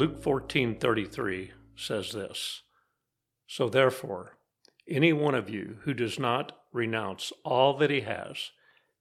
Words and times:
Luke 0.00 0.22
14:33 0.22 1.50
says 1.76 2.12
this. 2.12 2.62
So 3.46 3.68
therefore, 3.68 4.38
any 4.88 5.12
one 5.12 5.34
of 5.34 5.50
you 5.50 5.76
who 5.82 5.92
does 5.92 6.18
not 6.18 6.52
renounce 6.72 7.34
all 7.44 7.76
that 7.76 7.90
he 7.90 8.00
has 8.00 8.50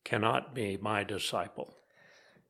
cannot 0.04 0.54
be 0.54 0.78
my 0.82 1.06
disciple. 1.06 1.78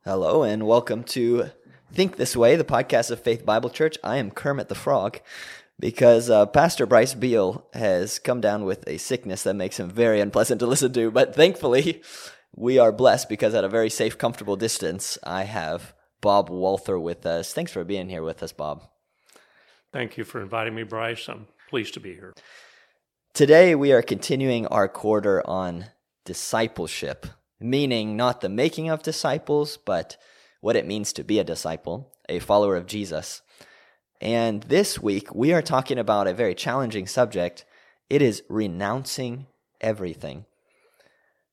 Hello 0.04 0.42
and 0.42 0.66
welcome 0.66 1.04
to 1.04 1.52
Think 1.94 2.18
This 2.18 2.36
Way, 2.36 2.56
the 2.56 2.64
podcast 2.64 3.12
of 3.12 3.22
Faith 3.22 3.46
Bible 3.46 3.70
Church. 3.70 4.00
I 4.04 4.18
am 4.18 4.32
Kermit 4.32 4.68
the 4.68 4.74
Frog 4.74 5.20
because 5.80 6.32
uh, 6.32 6.48
Pastor 6.48 6.88
Bryce 6.88 7.14
Beal 7.14 7.68
has 7.76 8.18
come 8.18 8.42
down 8.42 8.66
with 8.66 8.84
a 8.88 8.98
sickness 8.98 9.44
that 9.44 9.54
makes 9.54 9.80
him 9.80 9.92
very 9.92 10.20
unpleasant 10.20 10.60
to 10.62 10.66
listen 10.66 10.92
to. 10.94 11.12
But 11.12 11.36
thankfully, 11.36 12.02
we 12.56 12.80
are 12.80 12.92
blessed 12.92 13.30
because 13.30 13.54
at 13.54 13.64
a 13.64 13.70
very 13.70 13.92
safe, 13.92 14.18
comfortable 14.18 14.56
distance, 14.56 15.20
I 15.24 15.44
have 15.44 15.94
Bob 16.22 16.50
Walther 16.50 17.00
with 17.00 17.26
us. 17.26 17.54
Thanks 17.54 17.72
for 17.72 17.84
being 17.84 18.10
here 18.10 18.24
with 18.24 18.44
us, 18.44 18.52
Bob. 18.52 18.84
Thank 19.92 20.18
you 20.18 20.24
for 20.24 20.42
inviting 20.42 20.76
me, 20.76 20.84
Bryce. 20.84 21.28
I'm 21.28 21.48
pleased 21.70 21.94
to 21.96 22.00
be 22.00 22.14
here. 22.14 22.34
Today, 23.34 23.76
we 23.76 23.92
are 23.92 24.02
continuing 24.02 24.68
our 24.68 24.88
quarter 24.88 25.48
on 25.48 25.86
discipleship, 26.26 27.26
meaning 27.60 28.18
not 28.18 28.42
the 28.42 28.50
making 28.50 28.90
of 28.90 29.02
disciples, 29.02 29.78
but 29.78 30.18
what 30.62 30.76
it 30.76 30.86
means 30.86 31.14
to 31.14 31.24
be 31.24 31.40
a 31.40 31.44
disciple, 31.44 32.12
a 32.28 32.40
follower 32.40 32.76
of 32.76 32.86
Jesus. 32.86 33.42
And 34.22 34.64
this 34.64 35.00
week, 35.00 35.34
we 35.34 35.54
are 35.54 35.62
talking 35.62 35.98
about 35.98 36.28
a 36.28 36.34
very 36.34 36.54
challenging 36.54 37.08
subject. 37.08 37.66
It 38.10 38.22
is 38.22 38.44
renouncing 38.50 39.48
everything. 39.80 40.46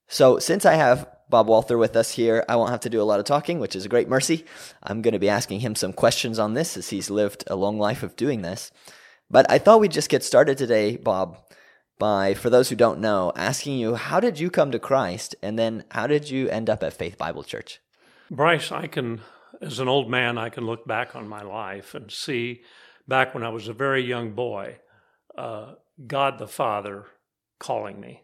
So, 0.09 0.39
since 0.39 0.65
I 0.67 0.75
have 0.75 1.09
Bob 1.29 1.49
Walther 1.49 1.77
with 1.77 1.97
us 1.97 2.13
here, 2.13 2.45
I 2.49 2.55
won't 2.55 2.71
have 2.71 2.81
to 2.81 2.91
do 2.91 3.03
a 3.03 3.05
lot 3.05 3.19
of 3.19 3.27
talking, 3.27 3.59
which 3.59 3.75
is 3.75 3.85
a 3.85 3.89
great 3.89 4.09
mercy. 4.09 4.45
I'm 4.83 5.03
going 5.03 5.13
to 5.13 5.19
be 5.19 5.29
asking 5.29 5.61
him 5.61 5.75
some 5.75 5.93
questions 5.93 6.39
on 6.39 6.55
this 6.55 6.77
as 6.77 6.91
he's 6.91 7.11
lived 7.11 7.43
a 7.49 7.57
long 7.57 7.79
life 7.79 8.05
of 8.05 8.15
doing 8.15 8.43
this. 8.43 8.71
But 9.29 9.51
I 9.51 9.59
thought 9.59 9.81
we'd 9.81 9.91
just 9.91 10.09
get 10.09 10.23
started 10.23 10.57
today, 10.57 10.97
Bob, 10.97 11.39
by, 11.99 12.35
for 12.35 12.49
those 12.49 12.69
who 12.69 12.77
don't 12.77 13.01
know, 13.01 13.33
asking 13.35 13.79
you, 13.79 13.97
how 13.97 14.21
did 14.21 14.39
you 14.39 14.51
come 14.51 14.71
to 14.71 14.79
Christ? 14.79 15.35
And 15.43 15.59
then 15.59 15.83
how 15.91 16.07
did 16.07 16.31
you 16.31 16.49
end 16.49 16.71
up 16.71 16.85
at 16.85 16.93
Faith 16.93 17.19
Bible 17.19 17.43
Church? 17.43 17.81
Bryce, 18.31 18.71
I 18.71 18.87
can, 18.87 19.21
as 19.61 19.81
an 19.81 19.89
old 19.89 20.09
man, 20.09 20.39
I 20.39 20.49
can 20.49 20.65
look 20.65 20.87
back 20.87 21.17
on 21.17 21.27
my 21.27 21.43
life 21.43 21.95
and 21.95 22.11
see 22.11 22.63
back 23.09 23.35
when 23.35 23.43
I 23.43 23.49
was 23.49 23.67
a 23.67 23.73
very 23.73 24.05
young 24.05 24.31
boy, 24.31 24.79
uh, 25.37 25.75
God 26.07 26.39
the 26.39 26.47
Father 26.47 27.07
calling 27.59 27.99
me. 27.99 28.23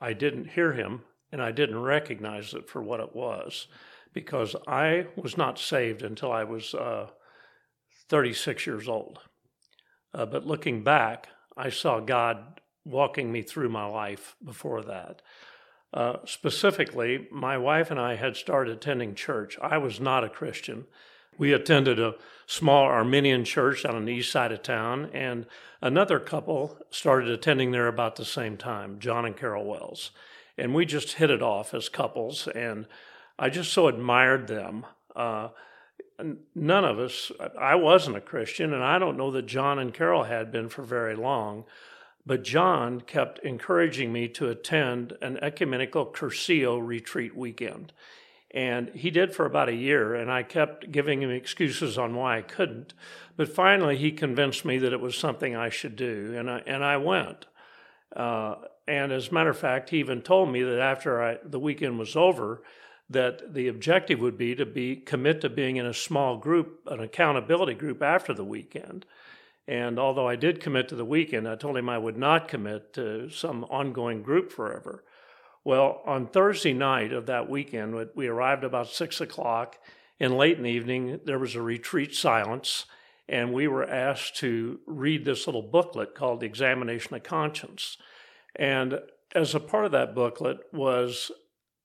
I 0.00 0.12
didn't 0.12 0.50
hear 0.50 0.72
him 0.72 1.02
and 1.32 1.42
I 1.42 1.50
didn't 1.50 1.80
recognize 1.80 2.52
it 2.52 2.68
for 2.68 2.82
what 2.82 3.00
it 3.00 3.16
was 3.16 3.66
because 4.12 4.54
I 4.68 5.06
was 5.16 5.38
not 5.38 5.58
saved 5.58 6.02
until 6.02 6.30
I 6.30 6.44
was 6.44 6.74
uh, 6.74 7.08
36 8.08 8.66
years 8.66 8.86
old. 8.86 9.18
Uh, 10.14 10.26
but 10.26 10.46
looking 10.46 10.84
back, 10.84 11.28
I 11.56 11.70
saw 11.70 12.00
God 12.00 12.60
walking 12.84 13.32
me 13.32 13.40
through 13.40 13.70
my 13.70 13.86
life 13.86 14.36
before 14.44 14.82
that. 14.82 15.22
Uh, 15.94 16.16
specifically, 16.26 17.28
my 17.30 17.56
wife 17.56 17.90
and 17.90 17.98
I 17.98 18.16
had 18.16 18.36
started 18.36 18.76
attending 18.76 19.14
church. 19.14 19.58
I 19.60 19.78
was 19.78 20.00
not 20.00 20.24
a 20.24 20.28
Christian. 20.28 20.84
We 21.38 21.52
attended 21.54 21.98
a 21.98 22.16
small 22.46 22.84
Arminian 22.84 23.44
church 23.44 23.86
on 23.86 24.04
the 24.04 24.12
east 24.12 24.30
side 24.30 24.52
of 24.52 24.62
town, 24.62 25.10
and 25.14 25.46
another 25.80 26.20
couple 26.20 26.78
started 26.90 27.30
attending 27.30 27.70
there 27.70 27.88
about 27.88 28.16
the 28.16 28.24
same 28.24 28.58
time, 28.58 28.98
John 28.98 29.24
and 29.24 29.36
Carol 29.36 29.64
Wells 29.64 30.10
and 30.56 30.74
we 30.74 30.84
just 30.84 31.14
hit 31.14 31.30
it 31.30 31.42
off 31.42 31.74
as 31.74 31.88
couples. 31.88 32.48
And 32.48 32.86
I 33.38 33.48
just 33.48 33.72
so 33.72 33.88
admired 33.88 34.46
them. 34.46 34.86
Uh, 35.14 35.48
none 36.54 36.84
of 36.84 36.98
us, 36.98 37.32
I 37.58 37.74
wasn't 37.74 38.16
a 38.16 38.20
Christian, 38.20 38.72
and 38.72 38.82
I 38.82 38.98
don't 38.98 39.16
know 39.16 39.30
that 39.32 39.46
John 39.46 39.78
and 39.78 39.94
Carol 39.94 40.24
had 40.24 40.52
been 40.52 40.68
for 40.68 40.82
very 40.82 41.16
long. 41.16 41.64
But 42.24 42.44
John 42.44 43.00
kept 43.00 43.40
encouraging 43.40 44.12
me 44.12 44.28
to 44.28 44.48
attend 44.48 45.14
an 45.20 45.38
ecumenical 45.42 46.06
Cursillo 46.06 46.78
retreat 46.78 47.36
weekend. 47.36 47.92
And 48.54 48.90
he 48.94 49.10
did 49.10 49.34
for 49.34 49.46
about 49.46 49.70
a 49.70 49.74
year, 49.74 50.14
and 50.14 50.30
I 50.30 50.42
kept 50.42 50.92
giving 50.92 51.22
him 51.22 51.30
excuses 51.30 51.96
on 51.96 52.14
why 52.14 52.38
I 52.38 52.42
couldn't. 52.42 52.92
But 53.36 53.48
finally, 53.48 53.96
he 53.96 54.12
convinced 54.12 54.64
me 54.64 54.78
that 54.78 54.92
it 54.92 55.00
was 55.00 55.16
something 55.16 55.56
I 55.56 55.70
should 55.70 55.96
do, 55.96 56.34
and 56.36 56.50
I, 56.50 56.62
and 56.66 56.84
I 56.84 56.98
went. 56.98 57.46
Uh, 58.14 58.56
and 58.86 59.12
as 59.12 59.28
a 59.28 59.34
matter 59.34 59.50
of 59.50 59.58
fact, 59.58 59.90
he 59.90 59.98
even 59.98 60.22
told 60.22 60.50
me 60.50 60.62
that 60.62 60.80
after 60.80 61.22
I, 61.22 61.38
the 61.44 61.60
weekend 61.60 61.98
was 61.98 62.16
over, 62.16 62.62
that 63.08 63.54
the 63.54 63.68
objective 63.68 64.20
would 64.20 64.38
be 64.38 64.54
to 64.54 64.66
be 64.66 64.96
commit 64.96 65.40
to 65.42 65.48
being 65.48 65.76
in 65.76 65.86
a 65.86 65.94
small 65.94 66.38
group, 66.38 66.80
an 66.86 67.00
accountability 67.00 67.74
group 67.74 68.02
after 68.02 68.32
the 68.32 68.44
weekend. 68.44 69.04
And 69.68 69.98
although 69.98 70.26
I 70.26 70.36
did 70.36 70.60
commit 70.60 70.88
to 70.88 70.96
the 70.96 71.04
weekend, 71.04 71.48
I 71.48 71.54
told 71.54 71.76
him 71.76 71.88
I 71.88 71.98
would 71.98 72.16
not 72.16 72.48
commit 72.48 72.92
to 72.94 73.30
some 73.30 73.64
ongoing 73.64 74.22
group 74.22 74.50
forever. 74.50 75.04
Well, 75.64 76.02
on 76.04 76.26
Thursday 76.26 76.72
night 76.72 77.12
of 77.12 77.26
that 77.26 77.48
weekend, 77.48 77.94
we 78.16 78.26
arrived 78.26 78.64
about 78.64 78.88
six 78.88 79.20
o'clock, 79.20 79.78
and 80.18 80.36
late 80.36 80.56
in 80.56 80.64
the 80.64 80.70
evening, 80.70 81.20
there 81.24 81.38
was 81.38 81.54
a 81.54 81.62
retreat 81.62 82.14
silence, 82.14 82.86
and 83.28 83.52
we 83.52 83.68
were 83.68 83.88
asked 83.88 84.36
to 84.38 84.80
read 84.86 85.24
this 85.24 85.46
little 85.46 85.62
booklet 85.62 86.16
called 86.16 86.40
The 86.40 86.46
Examination 86.46 87.14
of 87.14 87.22
Conscience. 87.22 87.96
And 88.56 89.00
as 89.34 89.54
a 89.54 89.60
part 89.60 89.86
of 89.86 89.92
that 89.92 90.14
booklet 90.14 90.58
was 90.72 91.30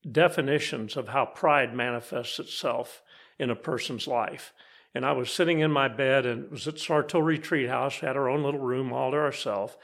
definitions 0.09 0.95
of 0.95 1.09
how 1.09 1.25
pride 1.25 1.73
manifests 1.73 2.39
itself 2.39 3.01
in 3.39 3.49
a 3.49 3.55
person's 3.55 4.07
life. 4.07 4.53
And 4.93 5.05
I 5.05 5.11
was 5.11 5.29
sitting 5.29 5.59
in 5.59 5.71
my 5.71 5.87
bed 5.87 6.25
and 6.25 6.45
it 6.45 6.51
was 6.51 6.67
at 6.67 6.79
Sarto 6.79 7.19
Retreat 7.19 7.69
House, 7.69 7.99
had 7.99 8.17
our 8.17 8.29
own 8.29 8.43
little 8.43 8.59
room 8.59 8.91
all 8.91 9.11
to 9.11 9.17
ourselves. 9.17 9.75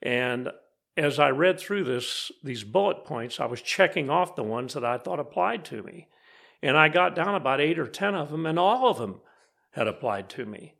And 0.00 0.50
as 0.96 1.18
I 1.18 1.30
read 1.30 1.58
through 1.58 1.84
this, 1.84 2.30
these 2.42 2.64
bullet 2.64 3.04
points, 3.04 3.40
I 3.40 3.46
was 3.46 3.62
checking 3.62 4.10
off 4.10 4.36
the 4.36 4.42
ones 4.42 4.74
that 4.74 4.84
I 4.84 4.98
thought 4.98 5.20
applied 5.20 5.64
to 5.66 5.82
me. 5.82 6.08
And 6.62 6.76
I 6.76 6.88
got 6.88 7.16
down 7.16 7.34
about 7.34 7.60
eight 7.60 7.78
or 7.78 7.88
10 7.88 8.14
of 8.14 8.30
them, 8.30 8.46
and 8.46 8.58
all 8.58 8.88
of 8.88 8.98
them 8.98 9.20
had 9.72 9.88
applied 9.88 10.28
to 10.30 10.46
me. 10.46 10.74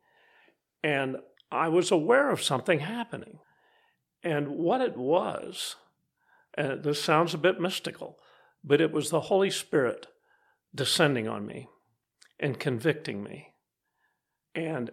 And 0.85 1.17
I 1.51 1.69
was 1.69 1.91
aware 1.91 2.31
of 2.31 2.43
something 2.43 2.81
happening. 2.81 3.39
And 4.23 4.49
what 4.49 4.81
it 4.81 4.97
was, 4.97 5.77
and 6.55 6.83
this 6.83 7.03
sounds 7.03 7.35
a 7.35 7.39
bit 7.39 7.61
mystical, 7.61 8.19
but 8.63 8.81
it 8.81 8.93
was 8.93 9.11
the 9.11 9.23
Holy 9.23 9.51
Spirit 9.51 10.07
descending 10.75 11.29
on 11.29 11.47
me 11.47 11.69
and 12.39 12.59
convicting 12.59 13.23
me. 13.23 13.55
And 14.55 14.91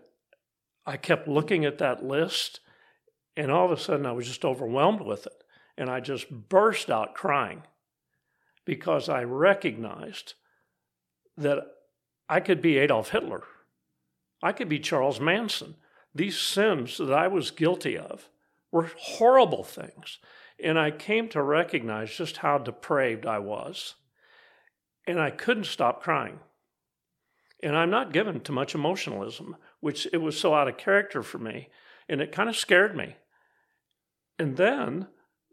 I 0.86 0.98
kept 0.98 1.28
looking 1.28 1.66
at 1.66 1.78
that 1.78 2.04
list, 2.04 2.62
and 3.38 3.52
all 3.52 3.66
of 3.66 3.72
a 3.72 3.82
sudden 3.82 4.06
I 4.06 4.12
was 4.14 4.28
just 4.28 4.46
overwhelmed 4.46 5.02
with 5.02 5.26
it. 5.28 5.44
And 5.78 5.90
I 5.90 6.00
just 6.00 6.30
burst 6.30 6.90
out 6.90 7.14
crying 7.14 7.64
because 8.66 9.08
I 9.08 9.24
recognized 9.24 10.34
that 11.38 11.60
I 12.28 12.42
could 12.42 12.62
be 12.62 12.78
Adolf 12.78 13.10
Hitler. 13.10 13.44
I 14.44 14.52
could 14.52 14.68
be 14.68 14.80
Charles 14.80 15.20
Manson. 15.20 15.76
These 16.14 16.38
sins 16.38 16.98
that 16.98 17.14
I 17.14 17.28
was 17.28 17.52
guilty 17.52 17.98
of 17.98 18.30
were 18.72 18.92
horrible 18.98 19.64
things. 19.64 20.20
And 20.62 20.78
I 20.78 20.92
came 20.92 21.30
to 21.30 21.42
recognize 21.42 22.16
just 22.16 22.38
how 22.38 22.58
depraved 22.58 23.26
I 23.26 23.40
was. 23.40 23.96
And 25.08 25.20
I 25.20 25.32
couldn't 25.32 25.66
stop 25.66 26.04
crying. 26.04 26.40
And 27.64 27.76
I'm 27.76 27.90
not 27.90 28.14
given 28.14 28.40
to 28.42 28.52
much 28.52 28.76
emotionalism, 28.76 29.56
which 29.80 30.08
it 30.14 30.18
was 30.18 30.40
so 30.40 30.54
out 30.54 30.68
of 30.68 30.78
character 30.78 31.24
for 31.24 31.40
me. 31.40 31.70
And 32.08 32.22
it 32.22 32.32
kind 32.32 32.50
of 32.50 32.56
scared 32.56 32.96
me. 32.96 33.16
And 34.38 34.58
then 34.58 35.08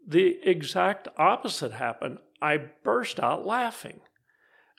the 0.07 0.37
exact 0.43 1.07
opposite 1.17 1.73
happened. 1.73 2.19
I 2.41 2.57
burst 2.83 3.19
out 3.19 3.45
laughing, 3.45 3.99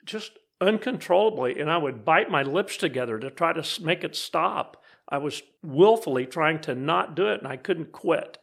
just 0.05 0.31
uncontrollably. 0.59 1.59
And 1.59 1.69
I 1.69 1.77
would 1.77 2.05
bite 2.05 2.31
my 2.31 2.41
lips 2.41 2.77
together 2.77 3.19
to 3.19 3.29
try 3.29 3.53
to 3.53 3.83
make 3.83 4.03
it 4.03 4.15
stop. 4.15 4.81
I 5.09 5.17
was 5.17 5.41
willfully 5.63 6.27
trying 6.27 6.59
to 6.61 6.75
not 6.75 7.15
do 7.15 7.27
it 7.27 7.39
and 7.39 7.47
I 7.47 7.57
couldn't 7.57 7.91
quit. 7.91 8.37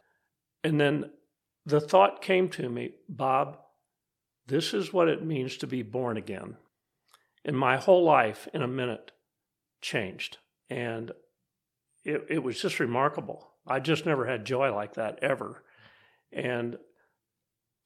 And 0.65 0.81
then 0.81 1.11
the 1.65 1.81
thought 1.81 2.21
came 2.21 2.49
to 2.51 2.69
me 2.69 2.95
Bob, 3.09 3.59
this 4.47 4.75
is 4.75 4.93
what 4.93 5.09
it 5.09 5.25
means 5.25 5.57
to 5.59 5.67
be 5.67 5.83
born 5.83 6.17
again. 6.17 6.57
And 7.45 7.57
my 7.57 7.77
whole 7.77 8.05
life 8.05 8.49
in 8.53 8.63
a 8.63 8.69
minute 8.69 9.13
changed. 9.81 10.39
And 10.69 11.13
it, 12.05 12.27
it 12.29 12.43
was 12.43 12.61
just 12.61 12.81
remarkable. 12.81 13.49
I 13.67 13.81
just 13.81 14.07
never 14.07 14.27
had 14.27 14.45
joy 14.45 14.75
like 14.75 14.95
that 14.95 15.21
ever. 15.23 15.63
And 16.33 16.77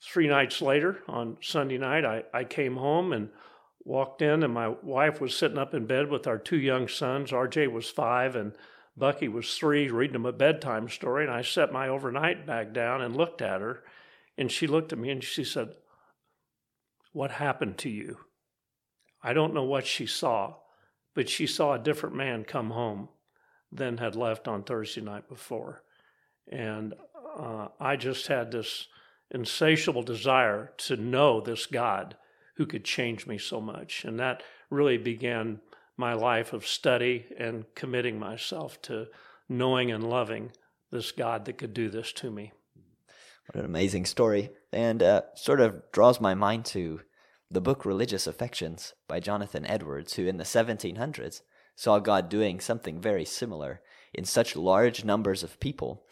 three 0.03 0.29
nights 0.29 0.62
later, 0.62 1.00
on 1.09 1.37
Sunday 1.43 1.79
night, 1.79 2.05
I, 2.05 2.25
I 2.32 2.44
came 2.44 2.77
home 2.77 3.12
and 3.12 3.31
walked 3.85 4.23
in, 4.23 4.43
and 4.43 4.53
my 4.53 4.69
wife 4.69 5.21
was 5.21 5.37
sitting 5.37 5.59
up 5.59 5.75
in 5.75 5.87
bed 5.87 6.11
with 6.11 6.27
our 6.27 6.38
two 6.38 6.59
young 6.59 6.88
sons. 6.88 7.31
RJ 7.31 7.73
was 7.73 7.88
five, 7.91 8.37
and 8.37 8.53
Bucky 8.97 9.29
was 9.29 9.56
three, 9.56 9.88
reading 9.88 10.17
him 10.17 10.27
a 10.27 10.32
bedtime 10.32 10.88
story. 10.88 11.25
And 11.25 11.32
I 11.32 11.43
set 11.43 11.73
my 11.73 11.88
overnight 11.88 12.47
bag 12.47 12.73
down 12.73 13.00
and 13.00 13.17
looked 13.17 13.41
at 13.43 13.61
her. 13.61 13.82
And 14.37 14.50
she 14.50 14.67
looked 14.67 14.93
at 14.93 14.99
me 14.99 15.11
and 15.11 15.23
she 15.23 15.44
said, 15.44 15.75
What 17.12 17.31
happened 17.31 17.79
to 17.79 17.91
you? 17.91 18.19
I 19.23 19.32
don't 19.32 19.55
know 19.55 19.65
what 19.65 19.87
she 19.87 20.06
saw, 20.06 20.56
but 21.15 21.29
she 21.29 21.47
saw 21.47 21.75
a 21.75 21.79
different 21.79 22.17
man 22.17 22.44
come 22.44 22.71
home 22.71 23.09
than 23.73 23.99
had 23.99 24.17
left 24.17 24.49
on 24.49 24.62
Thursday 24.62 25.00
night 25.00 25.29
before. 25.29 25.82
And 26.50 26.94
uh, 27.38 27.69
I 27.79 27.97
just 27.97 28.27
had 28.27 28.50
this 28.50 28.88
insatiable 29.31 30.03
desire 30.03 30.73
to 30.79 30.97
know 30.97 31.41
this 31.41 31.67
God 31.67 32.17
who 32.60 32.66
could 32.66 32.84
change 32.84 33.26
me 33.26 33.38
so 33.38 33.58
much. 33.58 34.04
And 34.04 34.20
that 34.20 34.42
really 34.68 34.98
began 34.98 35.60
my 35.96 36.12
life 36.12 36.52
of 36.52 36.66
study 36.66 37.24
and 37.38 37.64
committing 37.74 38.18
myself 38.18 38.82
to 38.82 39.06
knowing 39.48 39.90
and 39.90 40.04
loving 40.04 40.52
this 40.90 41.10
God 41.10 41.46
that 41.46 41.56
could 41.56 41.72
do 41.72 41.88
this 41.88 42.12
to 42.12 42.30
me. 42.30 42.52
What 43.46 43.60
an 43.60 43.64
amazing 43.64 44.04
story. 44.04 44.50
And 44.74 45.02
uh, 45.02 45.22
sort 45.34 45.62
of 45.62 45.90
draws 45.90 46.20
my 46.20 46.34
mind 46.34 46.66
to 46.66 47.00
the 47.50 47.62
book 47.62 47.86
Religious 47.86 48.26
Affections 48.26 48.92
by 49.08 49.20
Jonathan 49.20 49.64
Edwards, 49.64 50.12
who 50.12 50.26
in 50.26 50.36
the 50.36 50.44
1700s 50.44 51.40
saw 51.74 51.98
God 51.98 52.28
doing 52.28 52.60
something 52.60 53.00
very 53.00 53.24
similar 53.24 53.80
in 54.12 54.26
such 54.26 54.54
large 54.54 55.02
numbers 55.02 55.42
of 55.42 55.60
people. 55.60 56.04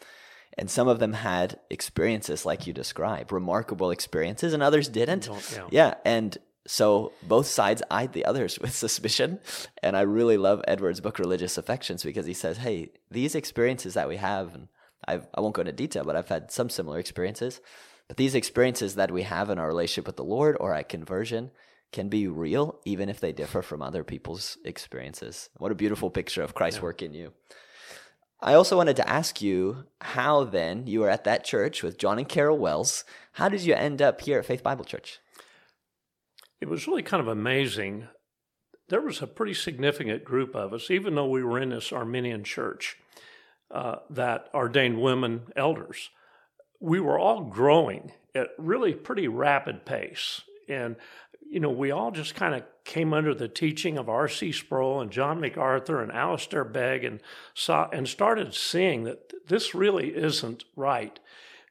And 0.57 0.69
some 0.69 0.87
of 0.87 0.99
them 0.99 1.13
had 1.13 1.59
experiences 1.69 2.45
like 2.45 2.67
you 2.67 2.73
describe, 2.73 3.31
remarkable 3.31 3.91
experiences, 3.91 4.53
and 4.53 4.61
others 4.61 4.89
didn't. 4.89 5.29
Yeah. 5.53 5.67
yeah. 5.71 5.93
And 6.03 6.37
so 6.67 7.13
both 7.23 7.47
sides 7.47 7.81
eyed 7.89 8.13
the 8.13 8.25
others 8.25 8.59
with 8.61 8.73
suspicion. 8.73 9.39
And 9.81 9.95
I 9.95 10.01
really 10.01 10.37
love 10.37 10.61
Edwards' 10.67 11.01
book, 11.01 11.19
Religious 11.19 11.57
Affections, 11.57 12.03
because 12.03 12.25
he 12.25 12.33
says, 12.33 12.57
hey, 12.57 12.91
these 13.09 13.35
experiences 13.35 13.93
that 13.93 14.07
we 14.07 14.17
have, 14.17 14.53
and 14.53 14.67
I've, 15.07 15.27
I 15.33 15.41
won't 15.41 15.55
go 15.55 15.61
into 15.61 15.71
detail, 15.71 16.03
but 16.03 16.15
I've 16.15 16.29
had 16.29 16.51
some 16.51 16.69
similar 16.69 16.99
experiences. 16.99 17.61
But 18.07 18.17
these 18.17 18.35
experiences 18.35 18.95
that 18.95 19.11
we 19.11 19.23
have 19.23 19.49
in 19.49 19.59
our 19.59 19.67
relationship 19.67 20.07
with 20.07 20.17
the 20.17 20.23
Lord 20.23 20.57
or 20.59 20.73
at 20.73 20.89
conversion 20.89 21.51
can 21.91 22.09
be 22.09 22.27
real, 22.27 22.79
even 22.85 23.09
if 23.09 23.19
they 23.19 23.31
differ 23.31 23.61
from 23.61 23.81
other 23.81 24.03
people's 24.03 24.57
experiences. 24.63 25.49
What 25.57 25.71
a 25.71 25.75
beautiful 25.75 26.09
picture 26.09 26.43
of 26.43 26.53
Christ's 26.53 26.77
yeah. 26.79 26.83
work 26.83 27.01
in 27.01 27.13
you. 27.13 27.33
I 28.41 28.53
also 28.53 28.77
wanted 28.77 28.95
to 28.97 29.09
ask 29.09 29.41
you 29.41 29.85
how 30.01 30.43
then 30.45 30.87
you 30.87 31.01
were 31.01 31.09
at 31.09 31.25
that 31.25 31.43
church 31.43 31.83
with 31.83 31.97
John 31.97 32.17
and 32.17 32.27
Carol 32.27 32.57
Wells. 32.57 33.03
How 33.33 33.49
did 33.49 33.61
you 33.61 33.73
end 33.73 34.01
up 34.01 34.21
here 34.21 34.39
at 34.39 34.45
Faith 34.45 34.63
Bible 34.63 34.85
Church? 34.85 35.19
It 36.61 36.69
was 36.69 36.87
really 36.87 37.03
kind 37.03 37.21
of 37.21 37.27
amazing. 37.27 38.07
There 38.87 39.01
was 39.01 39.21
a 39.21 39.27
pretty 39.27 39.53
significant 39.53 40.23
group 40.23 40.55
of 40.55 40.73
us, 40.73 40.89
even 40.89 41.15
though 41.15 41.27
we 41.27 41.43
were 41.43 41.59
in 41.59 41.69
this 41.69 41.91
Arminian 41.91 42.43
church 42.43 42.97
uh, 43.71 43.97
that 44.09 44.49
ordained 44.53 45.01
women 45.01 45.51
elders 45.55 46.09
we 46.79 46.99
were 46.99 47.19
all 47.19 47.43
growing 47.43 48.11
at 48.33 48.49
really 48.57 48.93
pretty 48.93 49.27
rapid 49.27 49.85
pace. 49.85 50.41
And, 50.67 50.95
you 51.49 51.59
know, 51.59 51.71
we 51.71 51.89
all 51.89 52.11
just 52.11 52.35
kind 52.35 52.53
of 52.53 52.63
came 52.85 53.11
under 53.11 53.33
the 53.33 53.47
teaching 53.47 53.97
of 53.97 54.07
R.C. 54.07 54.51
Sproul 54.51 55.01
and 55.01 55.11
John 55.11 55.39
MacArthur 55.41 56.01
and 56.01 56.11
Alistair 56.11 56.63
Begg 56.63 57.03
and 57.03 57.21
saw 57.55 57.89
and 57.91 58.07
started 58.07 58.53
seeing 58.53 59.03
that 59.05 59.33
this 59.47 59.73
really 59.73 60.15
isn't 60.15 60.63
right. 60.75 61.19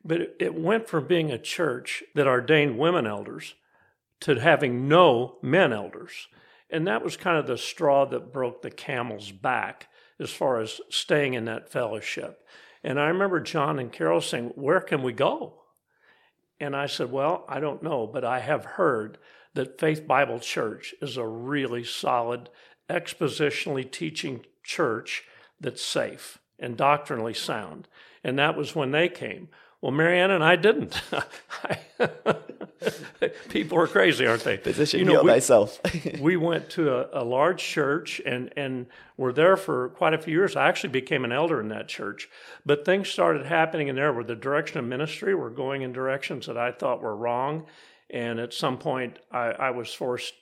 But 0.04 0.36
it, 0.40 0.54
went 0.54 0.88
from 0.88 1.06
being 1.06 1.30
a 1.30 1.38
church 1.38 2.02
that 2.14 2.26
ordained 2.26 2.78
women 2.78 3.06
elders 3.06 3.54
to 4.20 4.34
having 4.40 4.88
no 4.88 5.38
men 5.42 5.72
elders. 5.72 6.28
And 6.70 6.86
that 6.86 7.04
was 7.04 7.16
kind 7.16 7.38
of 7.38 7.46
the 7.46 7.58
straw 7.58 8.04
that 8.06 8.32
broke 8.32 8.62
the 8.62 8.70
camel's 8.70 9.30
back 9.30 9.88
as 10.18 10.30
far 10.30 10.60
as 10.60 10.80
staying 10.90 11.34
in 11.34 11.44
that 11.44 11.70
fellowship. 11.70 12.44
And 12.82 12.98
I 12.98 13.08
remember 13.08 13.40
John 13.40 13.78
and 13.78 13.92
Carol 13.92 14.20
saying, 14.20 14.52
Where 14.56 14.80
can 14.80 15.02
we 15.02 15.12
go? 15.12 15.54
And 16.58 16.74
I 16.74 16.86
said, 16.86 17.12
Well, 17.12 17.44
I 17.48 17.60
don't 17.60 17.82
know, 17.82 18.06
but 18.06 18.24
I 18.24 18.40
have 18.40 18.64
heard 18.64 19.18
that 19.58 19.80
Faith 19.80 20.06
Bible 20.06 20.38
Church 20.38 20.94
is 21.02 21.16
a 21.16 21.26
really 21.26 21.82
solid, 21.82 22.48
expositionally 22.88 23.90
teaching 23.90 24.46
church 24.62 25.24
that's 25.60 25.84
safe 25.84 26.38
and 26.60 26.76
doctrinally 26.76 27.34
sound. 27.34 27.88
And 28.22 28.38
that 28.38 28.56
was 28.56 28.76
when 28.76 28.92
they 28.92 29.08
came. 29.08 29.48
Well, 29.80 29.90
Marianne 29.90 30.30
and 30.30 30.44
I 30.44 30.54
didn't. 30.54 31.02
People 33.48 33.78
are 33.78 33.88
crazy, 33.88 34.28
aren't 34.28 34.44
they? 34.44 34.58
Physician, 34.58 35.00
you 35.00 35.06
know, 35.06 35.24
we, 35.24 35.30
thyself. 35.30 35.80
we 36.20 36.36
went 36.36 36.70
to 36.70 36.94
a, 36.94 37.22
a, 37.22 37.24
large 37.24 37.60
church 37.60 38.20
and, 38.24 38.52
and 38.56 38.86
were 39.16 39.32
there 39.32 39.56
for 39.56 39.88
quite 39.88 40.14
a 40.14 40.18
few 40.18 40.34
years. 40.34 40.54
I 40.54 40.68
actually 40.68 40.90
became 40.90 41.24
an 41.24 41.32
elder 41.32 41.60
in 41.60 41.66
that 41.70 41.88
church. 41.88 42.28
But 42.64 42.84
things 42.84 43.08
started 43.08 43.46
happening 43.46 43.88
in 43.88 43.96
there 43.96 44.12
where 44.12 44.22
the 44.22 44.36
direction 44.36 44.78
of 44.78 44.84
ministry 44.84 45.34
were 45.34 45.50
going 45.50 45.82
in 45.82 45.92
directions 45.92 46.46
that 46.46 46.56
I 46.56 46.70
thought 46.70 47.02
were 47.02 47.16
wrong. 47.16 47.66
And 48.10 48.40
at 48.40 48.54
some 48.54 48.78
point, 48.78 49.18
I, 49.30 49.50
I 49.50 49.70
was 49.70 49.92
forced 49.92 50.34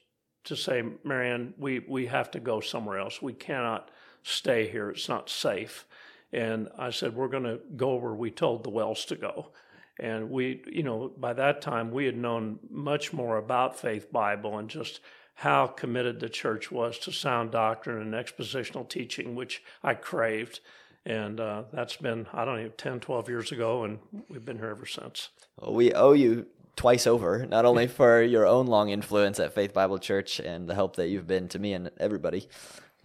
to 0.45 0.57
say, 0.57 0.83
Marianne, 1.05 1.55
we, 1.59 1.81
we 1.81 2.07
have 2.07 2.31
to 2.33 2.41
go 2.41 2.61
somewhere 2.61 2.99
else. 2.99 3.21
We 3.21 3.33
cannot 3.33 3.91
stay 4.23 4.69
here. 4.69 4.91
It's 4.91 5.09
not 5.09 5.29
safe. 5.29 5.87
And 6.33 6.69
I 6.79 6.91
said, 6.91 7.15
we're 7.15 7.29
going 7.29 7.45
to 7.45 7.61
go 7.77 7.97
where 7.97 8.15
we 8.15 8.31
told 8.31 8.63
the 8.63 8.71
Wells 8.71 9.05
to 9.07 9.17
go. 9.17 9.51
And 9.99 10.31
we, 10.31 10.63
you 10.67 10.83
know, 10.83 11.13
by 11.17 11.33
that 11.33 11.63
time 11.63 11.91
we 11.91 12.05
had 12.05 12.17
known 12.17 12.59
much 12.71 13.13
more 13.13 13.39
about 13.39 13.79
Faith 13.79 14.13
Bible 14.13 14.59
and 14.59 14.69
just 14.69 15.01
how 15.35 15.67
committed 15.67 16.21
the 16.21 16.29
church 16.29 16.71
was 16.71 16.99
to 16.99 17.13
sound 17.13 17.51
doctrine 17.51 18.01
and 18.01 18.15
expositional 18.15 18.89
teaching, 18.89 19.35
which 19.35 19.63
I 19.83 19.95
craved. 19.95 20.61
And 21.05 21.39
uh, 21.39 21.65
that's 21.73 21.97
been, 21.97 22.27
I 22.33 22.45
don't 22.45 22.63
know, 22.63 22.69
10, 22.77 23.01
12 23.01 23.29
years 23.29 23.53
ago, 23.53 23.85
and 23.85 24.01
we've 24.29 24.45
been 24.45 24.59
here 24.59 24.71
ever 24.71 24.87
since. 24.87 25.29
Well, 25.61 25.73
we 25.73 25.93
owe 25.93 26.13
you 26.13 26.47
twice 26.77 27.07
over, 27.07 27.47
not 27.47 27.65
only 27.65 27.87
for 27.87 28.23
your 28.23 28.47
own 28.47 28.67
long 28.67 28.91
influence 28.91 29.41
at 29.41 29.55
Faith 29.55 29.73
Bible 29.73 29.99
Church 29.99 30.39
and 30.39 30.69
the 30.69 30.75
help 30.75 30.97
that 30.97 31.09
you've 31.09 31.27
been 31.27 31.49
to 31.49 31.59
me 31.59 31.73
and 31.73 31.91
everybody, 31.99 32.49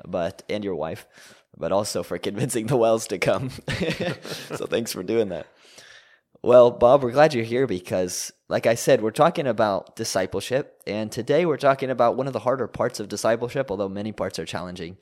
but 0.06 0.44
and 0.50 0.64
your 0.64 0.76
wife, 0.76 1.08
but 1.58 1.72
also 1.72 2.04
for 2.04 2.18
convincing 2.18 2.68
the 2.68 2.78
Wells 2.78 3.08
to 3.08 3.18
come. 3.18 3.50
so 4.56 4.66
thanks 4.66 4.92
for 4.92 5.04
doing 5.04 5.30
that. 5.30 5.48
Well, 6.44 6.72
Bob, 6.72 7.04
we're 7.04 7.12
glad 7.12 7.36
you're 7.36 7.44
here 7.44 7.68
because, 7.68 8.32
like 8.50 8.66
I 8.66 8.74
said, 8.74 9.02
we're 9.02 9.12
talking 9.12 9.46
about 9.46 9.96
discipleship. 9.96 10.82
And 10.88 11.12
today 11.12 11.46
we're 11.46 11.58
talking 11.58 11.92
about 11.92 12.18
one 12.18 12.26
of 12.26 12.34
the 12.34 12.40
harder 12.40 12.68
parts 12.68 13.00
of 13.00 13.08
discipleship, 13.08 13.70
although 13.70 13.88
many 13.88 14.12
parts 14.12 14.40
are 14.40 14.46
challenging. 14.46 14.98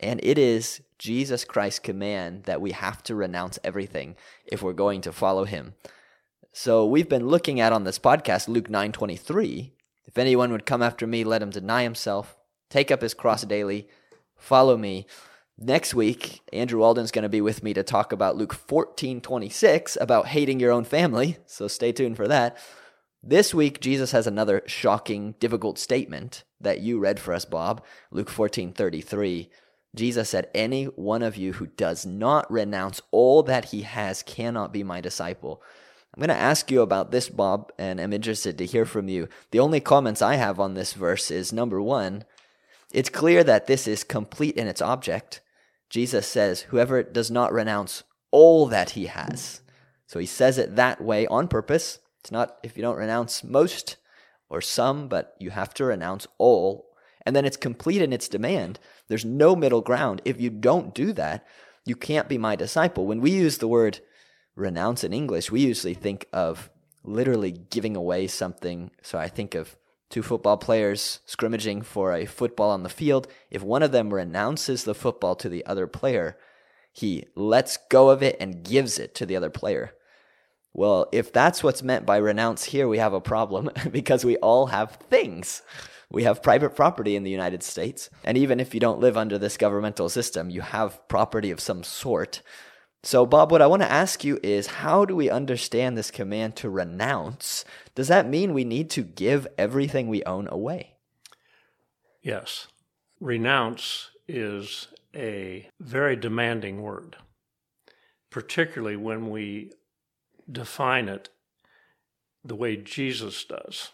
And 0.00 0.18
it 0.24 0.36
is 0.36 0.82
Jesus 0.98 1.44
Christ's 1.44 1.78
command 1.78 2.44
that 2.44 2.60
we 2.60 2.72
have 2.72 3.04
to 3.04 3.14
renounce 3.14 3.60
everything 3.62 4.16
if 4.44 4.62
we're 4.62 4.72
going 4.72 5.00
to 5.02 5.12
follow 5.12 5.44
him. 5.44 5.74
So 6.56 6.86
we've 6.86 7.08
been 7.08 7.26
looking 7.26 7.58
at 7.58 7.72
on 7.72 7.82
this 7.82 7.98
podcast 7.98 8.46
Luke 8.46 8.68
9:23. 8.68 9.72
If 10.06 10.16
anyone 10.16 10.52
would 10.52 10.64
come 10.64 10.82
after 10.82 11.04
me, 11.04 11.24
let 11.24 11.42
him 11.42 11.50
deny 11.50 11.82
himself, 11.82 12.36
take 12.70 12.92
up 12.92 13.02
his 13.02 13.12
cross 13.12 13.42
daily, 13.42 13.88
follow 14.36 14.76
me. 14.76 15.04
Next 15.58 15.94
week, 15.94 16.42
Andrew 16.52 16.80
Alden's 16.84 17.10
going 17.10 17.24
to 17.24 17.28
be 17.28 17.40
with 17.40 17.64
me 17.64 17.74
to 17.74 17.82
talk 17.82 18.12
about 18.12 18.36
Luke 18.36 18.54
14 18.54 19.20
26 19.20 19.98
about 20.00 20.28
hating 20.28 20.60
your 20.60 20.70
own 20.70 20.84
family. 20.84 21.38
So 21.44 21.66
stay 21.66 21.90
tuned 21.90 22.16
for 22.16 22.28
that. 22.28 22.56
This 23.20 23.52
week, 23.52 23.80
Jesus 23.80 24.12
has 24.12 24.28
another 24.28 24.62
shocking, 24.64 25.34
difficult 25.40 25.76
statement 25.76 26.44
that 26.60 26.78
you 26.78 27.00
read 27.00 27.18
for 27.18 27.34
us, 27.34 27.44
Bob. 27.44 27.82
Luke 28.12 28.30
14 28.30 28.72
33. 28.72 29.50
Jesus 29.96 30.28
said, 30.30 30.50
Any 30.54 30.84
one 30.84 31.24
of 31.24 31.36
you 31.36 31.54
who 31.54 31.66
does 31.66 32.06
not 32.06 32.48
renounce 32.48 33.02
all 33.10 33.42
that 33.42 33.66
he 33.66 33.82
has 33.82 34.22
cannot 34.22 34.72
be 34.72 34.84
my 34.84 35.00
disciple. 35.00 35.60
I'm 36.14 36.20
going 36.20 36.28
to 36.28 36.42
ask 36.42 36.70
you 36.70 36.80
about 36.80 37.10
this, 37.10 37.28
Bob, 37.28 37.72
and 37.76 38.00
I'm 38.00 38.12
interested 38.12 38.56
to 38.58 38.66
hear 38.66 38.84
from 38.84 39.08
you. 39.08 39.28
The 39.50 39.58
only 39.58 39.80
comments 39.80 40.22
I 40.22 40.36
have 40.36 40.60
on 40.60 40.74
this 40.74 40.92
verse 40.92 41.28
is 41.28 41.52
number 41.52 41.82
one, 41.82 42.24
it's 42.92 43.08
clear 43.08 43.42
that 43.42 43.66
this 43.66 43.88
is 43.88 44.04
complete 44.04 44.54
in 44.54 44.68
its 44.68 44.80
object. 44.80 45.40
Jesus 45.90 46.28
says, 46.28 46.62
Whoever 46.62 47.02
does 47.02 47.32
not 47.32 47.52
renounce 47.52 48.04
all 48.30 48.66
that 48.66 48.90
he 48.90 49.06
has. 49.06 49.60
So 50.06 50.20
he 50.20 50.26
says 50.26 50.56
it 50.56 50.76
that 50.76 51.00
way 51.00 51.26
on 51.26 51.48
purpose. 51.48 51.98
It's 52.20 52.30
not 52.30 52.58
if 52.62 52.76
you 52.76 52.82
don't 52.82 52.96
renounce 52.96 53.42
most 53.42 53.96
or 54.48 54.60
some, 54.60 55.08
but 55.08 55.34
you 55.40 55.50
have 55.50 55.74
to 55.74 55.84
renounce 55.84 56.28
all. 56.38 56.86
And 57.26 57.34
then 57.34 57.44
it's 57.44 57.56
complete 57.56 58.02
in 58.02 58.12
its 58.12 58.28
demand. 58.28 58.78
There's 59.08 59.24
no 59.24 59.56
middle 59.56 59.80
ground. 59.80 60.22
If 60.24 60.40
you 60.40 60.50
don't 60.50 60.94
do 60.94 61.12
that, 61.14 61.44
you 61.84 61.96
can't 61.96 62.28
be 62.28 62.38
my 62.38 62.54
disciple. 62.54 63.04
When 63.04 63.20
we 63.20 63.32
use 63.32 63.58
the 63.58 63.66
word 63.66 63.98
renounce 64.56 65.04
in 65.04 65.12
English, 65.12 65.50
we 65.50 65.60
usually 65.60 65.94
think 65.94 66.26
of 66.32 66.70
literally 67.02 67.52
giving 67.52 67.96
away 67.96 68.26
something. 68.26 68.90
So 69.02 69.18
I 69.18 69.28
think 69.28 69.54
of 69.54 69.76
two 70.10 70.22
football 70.22 70.56
players 70.56 71.20
scrimmaging 71.26 71.82
for 71.82 72.12
a 72.12 72.24
football 72.24 72.70
on 72.70 72.82
the 72.82 72.88
field, 72.88 73.26
if 73.50 73.62
one 73.62 73.82
of 73.82 73.92
them 73.92 74.14
renounces 74.14 74.84
the 74.84 74.94
football 74.94 75.34
to 75.36 75.48
the 75.48 75.66
other 75.66 75.86
player, 75.86 76.36
he 76.92 77.26
lets 77.34 77.76
go 77.90 78.10
of 78.10 78.22
it 78.22 78.36
and 78.38 78.62
gives 78.62 78.98
it 78.98 79.14
to 79.16 79.26
the 79.26 79.34
other 79.34 79.50
player. 79.50 79.92
Well, 80.72 81.08
if 81.12 81.32
that's 81.32 81.62
what's 81.62 81.82
meant 81.82 82.06
by 82.06 82.16
renounce 82.16 82.64
here, 82.64 82.88
we 82.88 82.98
have 82.98 83.12
a 83.12 83.20
problem 83.20 83.70
because 83.90 84.24
we 84.24 84.36
all 84.36 84.66
have 84.66 84.92
things. 85.10 85.62
We 86.10 86.22
have 86.24 86.42
private 86.42 86.76
property 86.76 87.16
in 87.16 87.24
the 87.24 87.30
United 87.30 87.62
States. 87.62 88.10
And 88.22 88.38
even 88.38 88.60
if 88.60 88.72
you 88.74 88.80
don't 88.80 89.00
live 89.00 89.16
under 89.16 89.36
this 89.36 89.56
governmental 89.56 90.08
system, 90.08 90.50
you 90.50 90.60
have 90.60 91.06
property 91.08 91.50
of 91.50 91.58
some 91.60 91.82
sort. 91.82 92.40
So, 93.04 93.26
Bob, 93.26 93.52
what 93.52 93.60
I 93.60 93.66
want 93.66 93.82
to 93.82 93.92
ask 93.92 94.24
you 94.24 94.40
is 94.42 94.66
how 94.66 95.04
do 95.04 95.14
we 95.14 95.28
understand 95.28 95.96
this 95.96 96.10
command 96.10 96.56
to 96.56 96.70
renounce? 96.70 97.66
Does 97.94 98.08
that 98.08 98.26
mean 98.26 98.54
we 98.54 98.64
need 98.64 98.88
to 98.90 99.02
give 99.02 99.46
everything 99.58 100.08
we 100.08 100.24
own 100.24 100.48
away? 100.50 100.94
Yes. 102.22 102.68
Renounce 103.20 104.08
is 104.26 104.88
a 105.14 105.68
very 105.78 106.16
demanding 106.16 106.80
word, 106.80 107.16
particularly 108.30 108.96
when 108.96 109.28
we 109.28 109.72
define 110.50 111.10
it 111.10 111.28
the 112.42 112.56
way 112.56 112.74
Jesus 112.74 113.44
does 113.44 113.90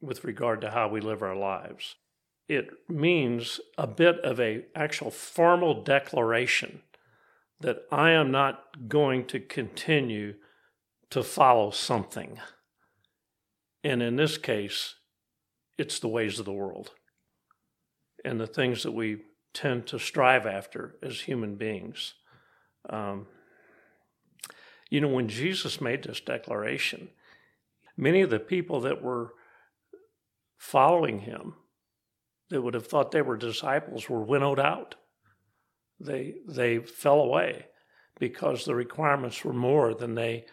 with 0.00 0.22
regard 0.22 0.60
to 0.60 0.70
how 0.70 0.88
we 0.88 1.00
live 1.00 1.20
our 1.20 1.34
lives. 1.34 1.96
It 2.48 2.70
means 2.88 3.58
a 3.76 3.88
bit 3.88 4.20
of 4.20 4.38
a 4.38 4.66
actual 4.76 5.10
formal 5.10 5.82
declaration 5.82 6.82
that 7.62 7.84
I 7.90 8.10
am 8.10 8.30
not 8.30 8.88
going 8.88 9.26
to 9.26 9.40
continue 9.40 10.34
to 11.10 11.22
follow 11.22 11.70
something. 11.70 12.38
And 13.84 14.02
in 14.02 14.16
this 14.16 14.38
case, 14.38 14.96
it's 15.78 15.98
the 15.98 16.08
ways 16.08 16.38
of 16.38 16.44
the 16.44 16.52
world 16.52 16.90
and 18.24 18.40
the 18.40 18.46
things 18.46 18.82
that 18.82 18.92
we 18.92 19.18
tend 19.52 19.86
to 19.88 19.98
strive 19.98 20.46
after 20.46 20.96
as 21.02 21.22
human 21.22 21.56
beings. 21.56 22.14
Um, 22.88 23.26
you 24.90 25.00
know, 25.00 25.08
when 25.08 25.28
Jesus 25.28 25.80
made 25.80 26.04
this 26.04 26.20
declaration, 26.20 27.08
many 27.96 28.20
of 28.20 28.30
the 28.30 28.38
people 28.38 28.80
that 28.80 29.02
were 29.02 29.34
following 30.58 31.20
him, 31.20 31.54
that 32.50 32.62
would 32.62 32.74
have 32.74 32.86
thought 32.86 33.10
they 33.10 33.22
were 33.22 33.36
disciples, 33.36 34.08
were 34.08 34.22
winnowed 34.22 34.60
out. 34.60 34.94
They, 36.02 36.34
they 36.46 36.78
fell 36.78 37.20
away 37.20 37.66
because 38.18 38.64
the 38.64 38.74
requirements 38.74 39.44
were 39.44 39.52
more 39.52 39.94
than 39.94 40.14
they 40.14 40.46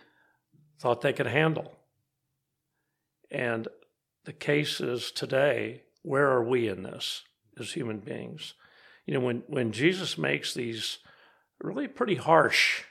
thought 0.79 1.01
they 1.01 1.13
could 1.13 1.27
handle. 1.27 1.77
And 3.31 3.67
the 4.25 4.33
case 4.33 4.79
is 4.79 5.11
today, 5.11 5.83
where 6.03 6.27
are 6.27 6.43
we 6.43 6.67
in 6.67 6.83
this 6.83 7.23
as 7.59 7.71
human 7.71 7.99
beings? 7.99 8.53
You 9.05 9.15
know, 9.15 9.19
when, 9.19 9.43
when 9.47 9.71
Jesus 9.71 10.17
makes 10.17 10.53
these 10.53 10.99
really 11.61 11.87
pretty 11.87 12.15
harsh 12.15 12.83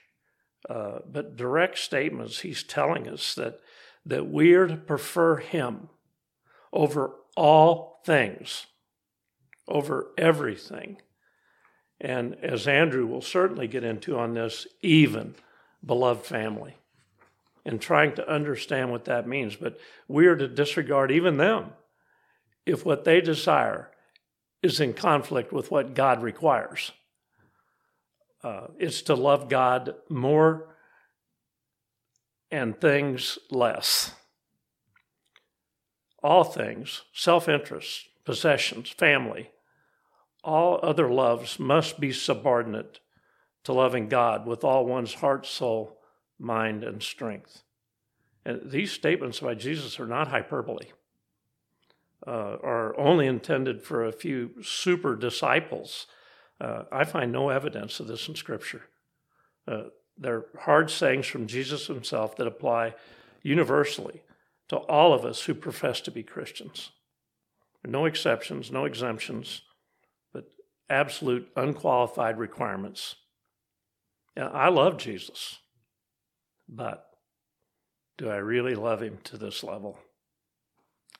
uh, 0.68 0.98
but 1.10 1.36
direct 1.36 1.78
statements. 1.78 2.40
He's 2.40 2.62
telling 2.62 3.08
us 3.08 3.34
that, 3.34 3.60
that 4.04 4.30
we 4.30 4.54
are 4.54 4.66
to 4.66 4.76
prefer 4.76 5.36
Him 5.36 5.88
over 6.72 7.14
all 7.36 8.00
things, 8.04 8.66
over 9.66 10.08
everything. 10.18 10.98
And 12.00 12.36
as 12.42 12.68
Andrew 12.68 13.06
will 13.06 13.22
certainly 13.22 13.66
get 13.66 13.84
into 13.84 14.18
on 14.18 14.34
this, 14.34 14.66
even 14.82 15.34
beloved 15.84 16.24
family, 16.24 16.76
and 17.64 17.80
trying 17.80 18.14
to 18.14 18.30
understand 18.30 18.90
what 18.90 19.04
that 19.06 19.26
means. 19.26 19.56
But 19.56 19.78
we 20.06 20.26
are 20.26 20.36
to 20.36 20.48
disregard 20.48 21.10
even 21.10 21.36
them 21.36 21.70
if 22.66 22.84
what 22.84 23.04
they 23.04 23.20
desire 23.20 23.90
is 24.62 24.80
in 24.80 24.92
conflict 24.92 25.52
with 25.52 25.70
what 25.70 25.94
God 25.94 26.22
requires 26.22 26.92
uh, 28.42 28.68
is 28.78 29.02
to 29.02 29.14
love 29.14 29.48
God 29.48 29.94
more 30.08 30.74
and 32.50 32.80
things 32.80 33.38
less. 33.50 34.12
All 36.22 36.44
things, 36.44 37.02
self 37.12 37.48
interest, 37.48 38.08
possessions, 38.24 38.90
family, 38.90 39.50
all 40.48 40.80
other 40.82 41.10
loves 41.10 41.58
must 41.58 42.00
be 42.00 42.12
subordinate 42.12 43.00
to 43.64 43.72
loving 43.72 44.08
God 44.08 44.46
with 44.46 44.64
all 44.64 44.86
one's 44.86 45.14
heart, 45.14 45.46
soul, 45.46 45.98
mind, 46.38 46.82
and 46.82 47.02
strength. 47.02 47.62
And 48.44 48.70
these 48.70 48.92
statements 48.92 49.40
by 49.40 49.54
Jesus 49.54 50.00
are 50.00 50.06
not 50.06 50.28
hyperbole, 50.28 50.86
uh, 52.26 52.56
are 52.62 52.98
only 52.98 53.26
intended 53.26 53.82
for 53.82 54.04
a 54.04 54.12
few 54.12 54.62
super 54.62 55.14
disciples 55.14 56.06
uh, 56.60 56.84
I 56.90 57.04
find 57.04 57.30
no 57.30 57.50
evidence 57.50 58.00
of 58.00 58.08
this 58.08 58.28
in 58.28 58.34
Scripture. 58.34 58.82
Uh, 59.66 59.84
they're 60.16 60.46
hard 60.60 60.90
sayings 60.90 61.26
from 61.26 61.46
Jesus 61.46 61.86
himself 61.86 62.36
that 62.36 62.46
apply 62.46 62.94
universally 63.42 64.22
to 64.68 64.76
all 64.76 65.14
of 65.14 65.24
us 65.24 65.42
who 65.42 65.54
profess 65.54 66.00
to 66.02 66.10
be 66.10 66.22
Christians. 66.22 66.90
No 67.84 68.06
exceptions, 68.06 68.72
no 68.72 68.84
exemptions, 68.84 69.62
absolute 70.90 71.48
unqualified 71.56 72.38
requirements. 72.38 73.16
Yeah, 74.36 74.48
I 74.48 74.68
love 74.68 74.98
Jesus, 74.98 75.58
but 76.68 77.06
do 78.16 78.28
I 78.28 78.36
really 78.36 78.74
love 78.74 79.02
him 79.02 79.18
to 79.24 79.36
this 79.36 79.62
level? 79.62 79.98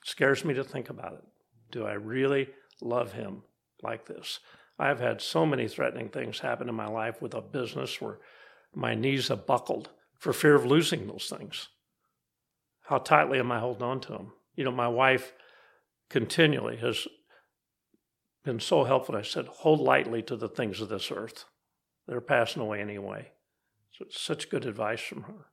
It 0.01 0.07
scares 0.07 0.45
me 0.45 0.53
to 0.53 0.63
think 0.63 0.89
about 0.89 1.13
it. 1.13 1.23
Do 1.71 1.85
I 1.85 1.93
really 1.93 2.49
love 2.81 3.13
him 3.13 3.43
like 3.83 4.05
this? 4.05 4.39
I've 4.77 4.99
had 4.99 5.21
so 5.21 5.45
many 5.45 5.67
threatening 5.67 6.09
things 6.09 6.39
happen 6.39 6.69
in 6.69 6.75
my 6.75 6.87
life 6.87 7.21
with 7.21 7.33
a 7.33 7.41
business 7.41 7.99
where 7.99 8.19
my 8.73 8.95
knees 8.95 9.27
have 9.27 9.45
buckled 9.45 9.89
for 10.17 10.31
fear 10.31 10.55
of 10.55 10.65
losing 10.65 11.07
those 11.07 11.31
things. 11.35 11.67
How 12.83 12.97
tightly 12.97 13.39
am 13.39 13.51
I 13.51 13.59
holding 13.59 13.83
on 13.83 13.99
to 14.01 14.13
them? 14.13 14.33
You 14.55 14.63
know, 14.63 14.71
my 14.71 14.87
wife 14.87 15.33
continually 16.09 16.77
has 16.77 17.07
been 18.49 18.59
so 18.59 18.83
helpful. 18.83 19.15
I 19.15 19.21
said, 19.21 19.45
hold 19.45 19.79
lightly 19.79 20.23
to 20.23 20.35
the 20.35 20.49
things 20.49 20.81
of 20.81 20.89
this 20.89 21.11
earth. 21.11 21.45
They're 22.07 22.19
passing 22.19 22.63
away 22.63 22.81
anyway. 22.81 23.29
So 23.91 24.05
it's 24.05 24.19
such 24.19 24.49
good 24.49 24.65
advice 24.65 25.01
from 25.01 25.21
her. 25.23 25.45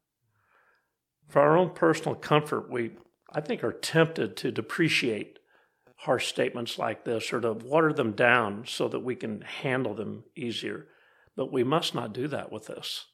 For 1.28 1.42
our 1.42 1.58
own 1.58 1.74
personal 1.74 2.14
comfort, 2.14 2.70
we, 2.70 2.92
I 3.30 3.42
think, 3.42 3.62
are 3.62 3.72
tempted 3.72 4.34
to 4.38 4.50
depreciate 4.50 5.40
harsh 5.96 6.26
statements 6.26 6.78
like 6.78 7.04
this 7.04 7.34
or 7.34 7.42
to 7.42 7.52
water 7.52 7.92
them 7.92 8.12
down 8.12 8.64
so 8.66 8.88
that 8.88 9.00
we 9.00 9.14
can 9.14 9.42
handle 9.42 9.94
them 9.94 10.24
easier. 10.34 10.86
But 11.36 11.52
we 11.52 11.64
must 11.64 11.94
not 11.94 12.14
do 12.14 12.26
that 12.28 12.50
with 12.50 12.64
this. 12.64 13.04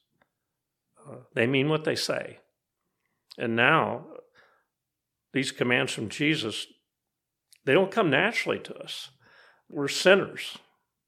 Uh, 1.05 1.17
they 1.33 1.45
mean 1.45 1.67
what 1.67 1.83
they 1.83 1.95
say. 1.95 2.39
And 3.37 3.57
now, 3.57 4.05
these 5.33 5.51
commands 5.51 5.91
from 5.91 6.07
Jesus, 6.07 6.67
they 7.65 7.73
don't 7.73 7.91
come 7.91 8.09
naturally 8.09 8.59
to 8.59 8.75
us. 8.77 9.09
We're 9.69 9.87
sinners. 9.87 10.57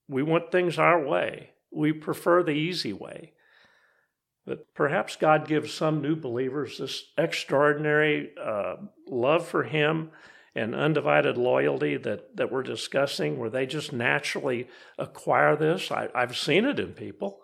We 0.07 0.23
want 0.23 0.51
things 0.51 0.77
our 0.77 1.03
way. 1.03 1.51
We 1.71 1.91
prefer 1.91 2.43
the 2.43 2.51
easy 2.51 2.93
way. 2.93 3.33
But 4.45 4.73
perhaps 4.73 5.15
God 5.15 5.47
gives 5.47 5.73
some 5.73 6.01
new 6.01 6.15
believers 6.15 6.77
this 6.77 7.03
extraordinary 7.17 8.31
uh, 8.41 8.75
love 9.09 9.47
for 9.47 9.63
Him 9.63 10.11
and 10.53 10.73
undivided 10.73 11.37
loyalty 11.37 11.97
that, 11.97 12.37
that 12.37 12.51
we're 12.51 12.63
discussing, 12.63 13.37
where 13.37 13.49
they 13.49 13.65
just 13.65 13.91
naturally 13.91 14.67
acquire 14.97 15.55
this. 15.55 15.91
I, 15.91 16.07
I've 16.15 16.37
seen 16.37 16.65
it 16.65 16.79
in 16.79 16.93
people. 16.93 17.41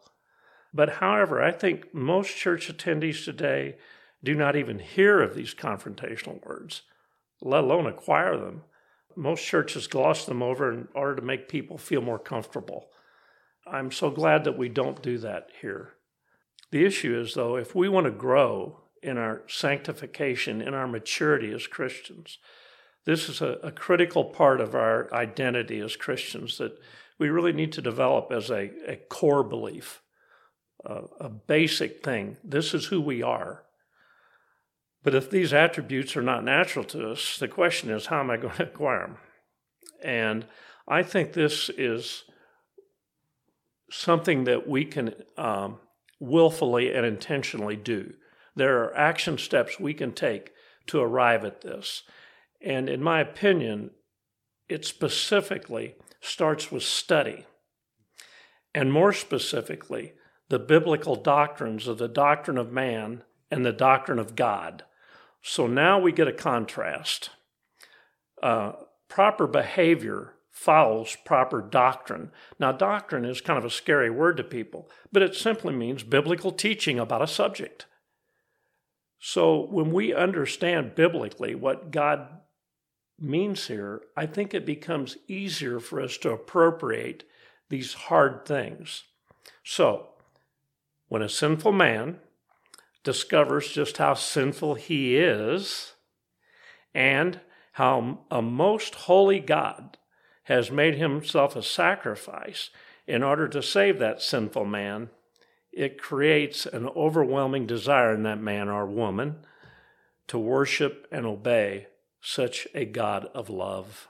But 0.74 0.90
however, 0.94 1.44
I 1.44 1.52
think 1.52 1.94
most 1.94 2.38
church 2.38 2.72
attendees 2.72 3.26
today 3.26 3.76
do 4.24 4.36
not 4.36 4.56
even 4.56 4.80
hear 4.80 5.22
of 5.22 5.36
these 5.36 5.54
confrontational 5.54 6.44
words, 6.46 6.84
let 7.42 7.64
alone 7.64 7.88
acquire 7.88 8.38
them. 8.38 8.62
Most 9.16 9.46
churches 9.46 9.88
gloss 9.88 10.26
them 10.26 10.42
over 10.42 10.72
in 10.72 10.88
order 10.94 11.16
to 11.16 11.22
make 11.22 11.50
people 11.50 11.78
feel 11.78 12.02
more 12.02 12.20
comfortable. 12.20 12.88
I'm 13.66 13.92
so 13.92 14.10
glad 14.10 14.44
that 14.44 14.58
we 14.58 14.70
don't 14.70 15.02
do 15.02 15.18
that 15.20 15.48
here. 15.62 15.94
The 16.72 16.86
issue 16.86 17.20
is, 17.20 17.34
though, 17.34 17.58
if 17.58 17.76
we 17.76 17.90
want 17.90 18.06
to 18.06 18.12
grow 18.12 18.80
in 19.04 19.18
our 19.18 19.42
sanctification, 19.48 20.62
in 20.62 20.74
our 20.74 20.88
maturity 20.88 21.52
as 21.52 21.68
Christians, 21.68 22.38
this 23.06 23.30
is 23.30 23.42
a, 23.42 23.58
a 23.64 23.72
critical 23.72 24.26
part 24.26 24.62
of 24.62 24.76
our 24.76 25.14
identity 25.14 25.80
as 25.80 25.96
Christians 25.96 26.58
that 26.58 26.78
we 27.18 27.30
really 27.30 27.54
need 27.54 27.72
to 27.74 27.82
develop 27.82 28.32
as 28.32 28.50
a, 28.50 28.72
a 28.88 28.96
core 28.96 29.44
belief, 29.44 30.02
uh, 30.86 31.02
a 31.20 31.30
basic 31.30 32.04
thing. 32.04 32.38
This 32.44 32.74
is 32.74 32.86
who 32.86 33.02
we 33.02 33.22
are. 33.22 33.64
But 35.04 35.16
if 35.16 35.30
these 35.30 35.54
attributes 35.54 36.16
are 36.16 36.22
not 36.22 36.44
natural 36.44 36.86
to 36.86 37.12
us, 37.12 37.38
the 37.38 37.48
question 37.48 37.90
is, 37.90 38.08
how 38.08 38.20
am 38.20 38.30
I 38.30 38.38
going 38.38 38.56
to 38.58 38.64
acquire 38.64 39.08
them? 39.08 39.18
And 40.04 40.46
I 40.88 41.04
think 41.04 41.34
this 41.34 41.70
is 41.70 42.24
something 43.90 44.46
that 44.46 44.68
we 44.68 44.86
can 44.86 45.14
um, 45.38 45.80
willfully 46.20 46.94
and 46.94 47.06
intentionally 47.06 47.76
do. 47.76 48.14
There 48.56 48.84
are 48.84 48.96
action 48.96 49.38
steps 49.38 49.80
we 49.80 49.94
can 49.94 50.14
take 50.14 50.52
to 50.88 51.00
arrive 51.00 51.44
at 51.46 51.62
this. 51.62 52.04
And 52.62 52.90
in 52.90 53.02
my 53.02 53.22
opinion, 53.22 53.92
it 54.70 54.86
specifically 54.86 55.96
starts 56.20 56.72
with 56.72 56.84
study. 56.84 57.46
And 58.74 58.92
more 58.92 59.14
specifically, 59.14 60.14
the 60.50 60.60
biblical 60.60 61.16
doctrines 61.16 61.88
of 61.88 61.98
the 61.98 62.08
doctrine 62.08 62.58
of 62.58 62.72
man 62.72 63.24
and 63.50 63.66
the 63.66 63.74
doctrine 63.74 64.20
of 64.20 64.36
God. 64.36 64.84
So 65.42 65.68
now 65.68 66.00
we 66.00 66.12
get 66.12 66.28
a 66.28 66.34
contrast. 66.34 67.32
Uh, 68.42 68.74
proper 69.08 69.48
behavior 69.48 70.34
follows 70.52 71.18
proper 71.26 71.62
doctrine. 71.62 72.32
Now, 72.60 72.72
doctrine 72.72 73.26
is 73.26 73.42
kind 73.42 73.58
of 73.58 73.66
a 73.66 73.70
scary 73.70 74.10
word 74.10 74.38
to 74.38 74.44
people, 74.44 74.90
but 75.12 75.24
it 75.24 75.36
simply 75.36 75.74
means 75.74 76.04
biblical 76.04 76.52
teaching 76.52 77.00
about 77.00 77.22
a 77.22 77.28
subject. 77.28 77.88
So 79.20 79.68
when 79.70 79.92
we 79.92 80.14
understand 80.14 80.96
biblically 80.96 81.56
what 81.56 81.92
God 81.92 82.28
means 83.20 83.68
here, 83.68 84.02
I 84.18 84.26
think 84.26 84.54
it 84.54 84.66
becomes 84.66 85.18
easier 85.28 85.80
for 85.80 86.02
us 86.02 86.18
to 86.20 86.32
appropriate 86.32 87.24
these 87.70 87.94
hard 87.94 88.46
things. 88.46 89.04
So, 89.64 90.10
when 91.08 91.22
a 91.22 91.30
sinful 91.30 91.72
man 91.72 92.20
discovers 93.04 93.70
just 93.70 93.98
how 93.98 94.14
sinful 94.14 94.76
he 94.76 95.18
is 95.18 95.94
and 96.94 97.40
how 97.74 98.20
a 98.30 98.42
most 98.42 98.96
holy 98.96 99.40
God 99.40 99.98
has 100.44 100.72
made 100.72 100.96
himself 100.96 101.56
a 101.56 101.64
sacrifice 101.64 102.70
in 103.08 103.24
order 103.24 103.48
to 103.48 103.64
save 103.64 104.00
that 104.00 104.22
sinful 104.22 104.66
man, 104.66 105.10
it 105.72 106.02
creates 106.02 106.66
an 106.66 106.88
overwhelming 106.90 107.66
desire 107.66 108.14
in 108.14 108.24
that 108.24 108.42
man 108.42 108.68
or 108.70 108.86
woman 108.86 109.46
to 110.28 110.38
worship 110.38 111.08
and 111.12 111.26
obey 111.26 111.88
such 112.22 112.68
a 112.76 112.86
God 112.86 113.26
of 113.34 113.50
love. 113.50 114.08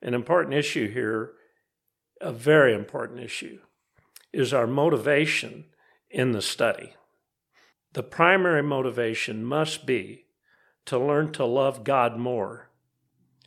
An 0.00 0.14
important 0.14 0.54
issue 0.54 0.90
here, 0.90 1.32
a 2.20 2.32
very 2.32 2.74
important 2.74 3.20
issue, 3.20 3.60
is 4.32 4.52
our 4.52 4.66
motivation 4.66 5.66
in 6.10 6.32
the 6.32 6.42
study. 6.42 6.94
The 7.94 8.02
primary 8.02 8.62
motivation 8.62 9.44
must 9.44 9.84
be 9.84 10.24
to 10.86 10.98
learn 10.98 11.32
to 11.32 11.44
love 11.44 11.84
God 11.84 12.16
more, 12.16 12.70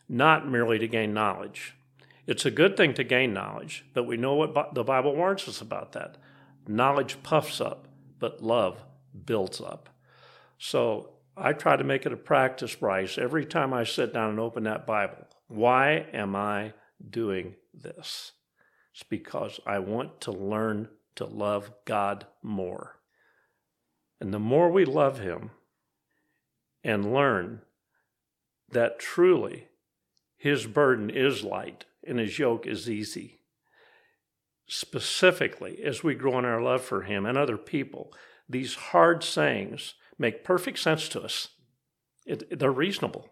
not 0.07 0.47
merely 0.47 0.77
to 0.79 0.87
gain 0.87 1.13
knowledge. 1.13 1.75
It's 2.27 2.45
a 2.45 2.51
good 2.51 2.77
thing 2.77 2.93
to 2.95 3.03
gain 3.03 3.33
knowledge, 3.33 3.85
but 3.93 4.05
we 4.05 4.17
know 4.17 4.35
what 4.35 4.73
the 4.73 4.83
Bible 4.83 5.15
warns 5.15 5.47
us 5.47 5.61
about 5.61 5.93
that. 5.93 6.17
Knowledge 6.67 7.23
puffs 7.23 7.59
up, 7.59 7.87
but 8.19 8.43
love 8.43 8.83
builds 9.25 9.61
up. 9.61 9.89
So 10.57 11.09
I 11.37 11.53
try 11.53 11.75
to 11.75 11.83
make 11.83 12.05
it 12.05 12.13
a 12.13 12.17
practice, 12.17 12.75
Bryce, 12.75 13.17
every 13.17 13.45
time 13.45 13.73
I 13.73 13.83
sit 13.83 14.13
down 14.13 14.29
and 14.29 14.39
open 14.39 14.63
that 14.63 14.87
Bible. 14.87 15.27
Why 15.47 16.07
am 16.13 16.35
I 16.35 16.73
doing 17.07 17.55
this? 17.73 18.31
It's 18.93 19.03
because 19.03 19.59
I 19.65 19.79
want 19.79 20.21
to 20.21 20.31
learn 20.31 20.89
to 21.15 21.25
love 21.25 21.71
God 21.85 22.25
more. 22.41 22.99
And 24.25 24.33
the 24.33 24.39
more 24.39 24.71
we 24.71 24.85
love 24.85 25.19
Him 25.19 25.51
and 26.83 27.13
learn 27.13 27.61
that 28.71 28.97
truly 28.97 29.67
His 30.35 30.65
burden 30.65 31.11
is 31.11 31.43
light 31.43 31.85
and 32.03 32.17
His 32.17 32.39
yoke 32.39 32.65
is 32.65 32.89
easy, 32.89 33.41
specifically 34.65 35.79
as 35.83 36.03
we 36.03 36.15
grow 36.15 36.39
in 36.39 36.45
our 36.45 36.59
love 36.59 36.81
for 36.81 37.03
Him 37.03 37.27
and 37.27 37.37
other 37.37 37.55
people, 37.55 38.11
these 38.49 38.73
hard 38.73 39.23
sayings 39.23 39.93
make 40.17 40.43
perfect 40.43 40.79
sense 40.79 41.07
to 41.09 41.21
us. 41.21 41.49
It, 42.25 42.57
they're 42.57 42.71
reasonable. 42.71 43.29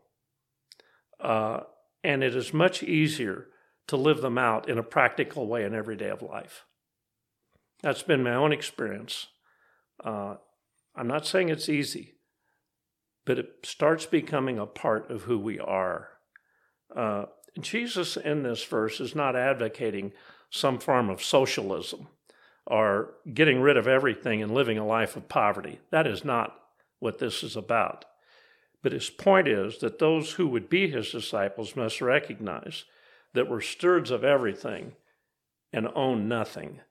Uh, 1.19 1.61
and 2.03 2.23
it 2.23 2.35
is 2.35 2.53
much 2.53 2.83
easier 2.83 3.47
to 3.87 3.97
live 3.97 4.21
them 4.21 4.37
out 4.37 4.69
in 4.69 4.77
a 4.77 4.83
practical 4.83 5.47
way 5.47 5.63
in 5.63 5.73
every 5.73 5.95
day 5.95 6.09
of 6.09 6.21
life. 6.21 6.65
That's 7.81 8.03
been 8.03 8.21
my 8.21 8.35
own 8.35 8.53
experience. 8.53 9.25
Uh, 10.03 10.35
I'm 10.95 11.07
not 11.07 11.25
saying 11.25 11.49
it's 11.49 11.69
easy, 11.69 12.15
but 13.25 13.39
it 13.39 13.49
starts 13.63 14.05
becoming 14.05 14.59
a 14.59 14.65
part 14.65 15.09
of 15.09 15.23
who 15.23 15.39
we 15.39 15.59
are. 15.59 16.09
Uh, 16.95 17.25
Jesus 17.59 18.17
in 18.17 18.43
this 18.43 18.63
verse 18.63 18.99
is 18.99 19.15
not 19.15 19.35
advocating 19.35 20.11
some 20.49 20.79
form 20.79 21.09
of 21.09 21.23
socialism 21.23 22.07
or 22.65 23.15
getting 23.33 23.59
rid 23.61 23.77
of 23.77 23.87
everything 23.87 24.41
and 24.41 24.53
living 24.53 24.77
a 24.77 24.85
life 24.85 25.15
of 25.15 25.27
poverty. 25.27 25.79
That 25.91 26.07
is 26.07 26.23
not 26.23 26.55
what 26.99 27.19
this 27.19 27.43
is 27.43 27.55
about. 27.55 28.05
But 28.81 28.91
his 28.91 29.09
point 29.09 29.47
is 29.47 29.79
that 29.79 29.99
those 29.99 30.33
who 30.33 30.47
would 30.47 30.69
be 30.69 30.89
his 30.89 31.11
disciples 31.11 31.75
must 31.75 32.01
recognize 32.01 32.85
that 33.33 33.49
we're 33.49 33.61
stewards 33.61 34.11
of 34.11 34.23
everything 34.23 34.93
and 35.71 35.87
own 35.95 36.27
nothing. 36.27 36.81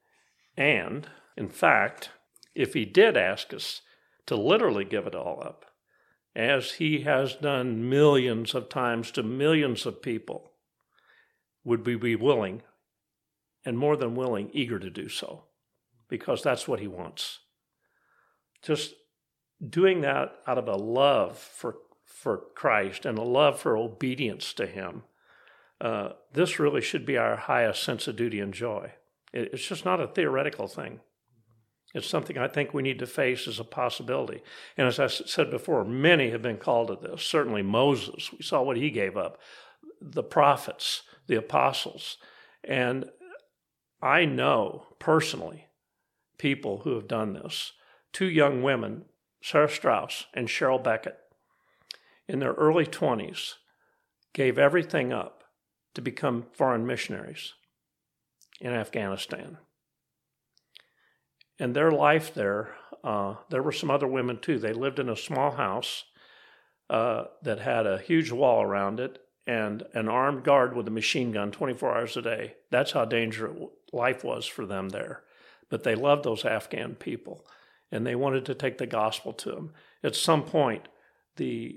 And, 0.57 1.07
in 1.37 1.49
fact, 1.49 2.11
if 2.55 2.75
he 2.75 2.85
did 2.85 3.17
ask 3.17 3.55
us 3.55 3.83
to 4.27 4.37
literally 4.37 4.85
give 4.85 5.07
it 5.07 5.15
all 5.15 5.43
up, 5.45 5.65
as 6.35 6.73
he 6.73 7.03
has 7.03 7.35
done 7.35 7.89
millions 7.89 8.55
of 8.55 8.69
times 8.69 9.11
to 9.13 9.23
millions 9.23 9.85
of 9.85 10.03
people, 10.03 10.53
would 11.65 11.87
we 11.87 11.97
be 11.97 12.17
willing, 12.17 12.63
and 13.65 13.79
more 13.79 13.97
than 13.97 14.15
willing, 14.15 14.51
eager 14.53 14.79
to 14.79 14.91
do 14.91 15.09
so? 15.09 15.45
Because 16.09 16.43
that's 16.43 16.67
what 16.67 16.81
he 16.81 16.89
wants. 16.89 17.41
Just 18.63 18.95
doing 19.67 20.01
that 20.01 20.33
out 20.47 20.59
of 20.59 20.69
a 20.69 20.77
love 20.77 21.39
for, 21.39 21.77
for 22.05 22.43
Christ 22.55 23.07
and 23.07 23.19
a 23.19 23.23
love 23.23 23.61
for 23.61 23.77
obedience 23.77 24.53
to 24.55 24.67
him. 24.67 25.03
Uh, 25.81 26.11
this 26.33 26.59
really 26.59 26.81
should 26.81 27.05
be 27.05 27.17
our 27.17 27.37
highest 27.37 27.83
sense 27.83 28.07
of 28.07 28.17
duty 28.17 28.41
and 28.41 28.55
joy. 28.55 28.93
It, 29.33 29.51
it's 29.53 29.67
just 29.67 29.85
not 29.85 30.01
a 30.01 30.07
theoretical 30.07 30.69
thing. 30.69 31.01
It's 31.95 32.09
something 32.09 32.39
I 32.39 32.49
think 32.49 32.73
we 32.73 32.83
need 32.83 32.99
to 33.01 33.07
face 33.07 33.47
as 33.47 33.61
a 33.61 33.65
possibility. 33.65 34.43
And 34.77 34.89
as 34.89 34.99
I 34.99 35.09
said 35.09 35.51
before, 35.51 35.85
many 35.85 36.31
have 36.31 36.43
been 36.43 36.57
called 36.57 36.89
to 36.89 36.97
this. 36.97 37.23
Certainly 37.23 37.63
Moses, 37.63 38.33
we 38.33 38.43
saw 38.43 38.63
what 38.63 38.79
he 38.79 38.91
gave 38.91 39.17
up, 39.17 39.39
the 40.01 40.23
prophets, 40.23 41.03
the 41.27 41.37
apostles. 41.37 42.17
And 42.65 43.11
I 44.01 44.25
know 44.25 44.87
personally 44.99 45.67
people 46.39 46.79
who 46.79 46.95
have 46.95 47.07
done 47.07 47.35
this. 47.35 47.73
Two 48.13 48.29
young 48.29 48.63
women, 48.63 49.05
Sarah 49.43 49.69
Strauss 49.69 50.27
and 50.33 50.49
Cheryl 50.49 50.83
Beckett, 50.83 51.19
in 52.27 52.39
their 52.39 52.53
early 52.55 52.87
20s, 52.87 53.55
gave 54.33 54.59
everything 54.59 55.13
up 55.13 55.45
to 55.95 56.01
become 56.01 56.47
foreign 56.53 56.87
missionaries 56.87 57.53
in 58.61 58.73
Afghanistan 58.73 59.59
and 61.63 61.77
their 61.77 61.93
life 61.93 62.35
there, 62.35 62.75
uh, 63.05 63.37
there 63.49 63.63
were 63.63 63.71
some 63.71 63.89
other 63.89 64.09
women 64.09 64.41
too. 64.41 64.59
They 64.59 64.73
lived 64.73 64.99
in 64.99 65.09
a 65.09 65.17
small 65.17 65.53
house 65.53 66.03
uh, 66.91 67.27
that 67.43 67.61
had 67.61 67.87
a 67.87 67.99
huge 67.99 68.33
wall 68.33 68.65
around 68.65 68.99
it 68.99 69.21
and 69.47 69.85
an 69.95 70.09
armed 70.09 70.43
guard 70.43 70.75
with 70.75 70.89
a 70.89 70.91
machine 70.91 71.31
gun 71.31 71.53
24 71.53 71.97
hours 71.97 72.17
a 72.17 72.23
day. 72.23 72.55
That's 72.73 72.91
how 72.91 73.05
dangerous 73.05 73.57
life 73.93 74.25
was 74.25 74.45
for 74.45 74.67
them 74.67 74.89
there. 74.89 75.23
But 75.71 75.85
they 75.85 75.95
loved 75.95 76.25
those 76.25 76.45
Afghan 76.45 76.97
people 76.97 77.47
and 77.93 78.05
they 78.05 78.17
wanted 78.17 78.45
to 78.47 78.57
take 78.57 78.79
the 78.79 78.87
gospel 78.87 79.33
to 79.35 79.53
them. 79.53 79.73
At 80.03 80.17
some 80.17 80.43
point, 80.43 80.89
the 81.37 81.77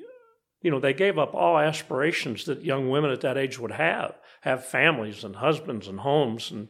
you 0.64 0.72
know, 0.72 0.80
they 0.80 0.94
gave 0.94 1.20
up 1.20 1.36
all 1.36 1.60
aspirations 1.60 2.46
that 2.46 2.64
young 2.64 2.90
women 2.90 3.12
at 3.12 3.22
that 3.22 3.38
age 3.38 3.60
would 3.60 3.74
have, 3.74 4.16
have 4.42 4.66
families 4.66 5.24
and 5.24 5.36
husbands 5.36 5.88
and 5.88 6.00
homes 6.00 6.50
and, 6.50 6.70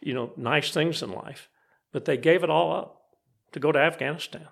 you 0.00 0.14
know, 0.14 0.32
nice 0.36 0.72
things 0.72 1.00
in 1.00 1.12
life. 1.12 1.48
But 1.96 2.04
they 2.04 2.18
gave 2.18 2.44
it 2.44 2.50
all 2.50 2.74
up 2.74 3.00
to 3.52 3.58
go 3.58 3.72
to 3.72 3.78
Afghanistan. 3.78 4.48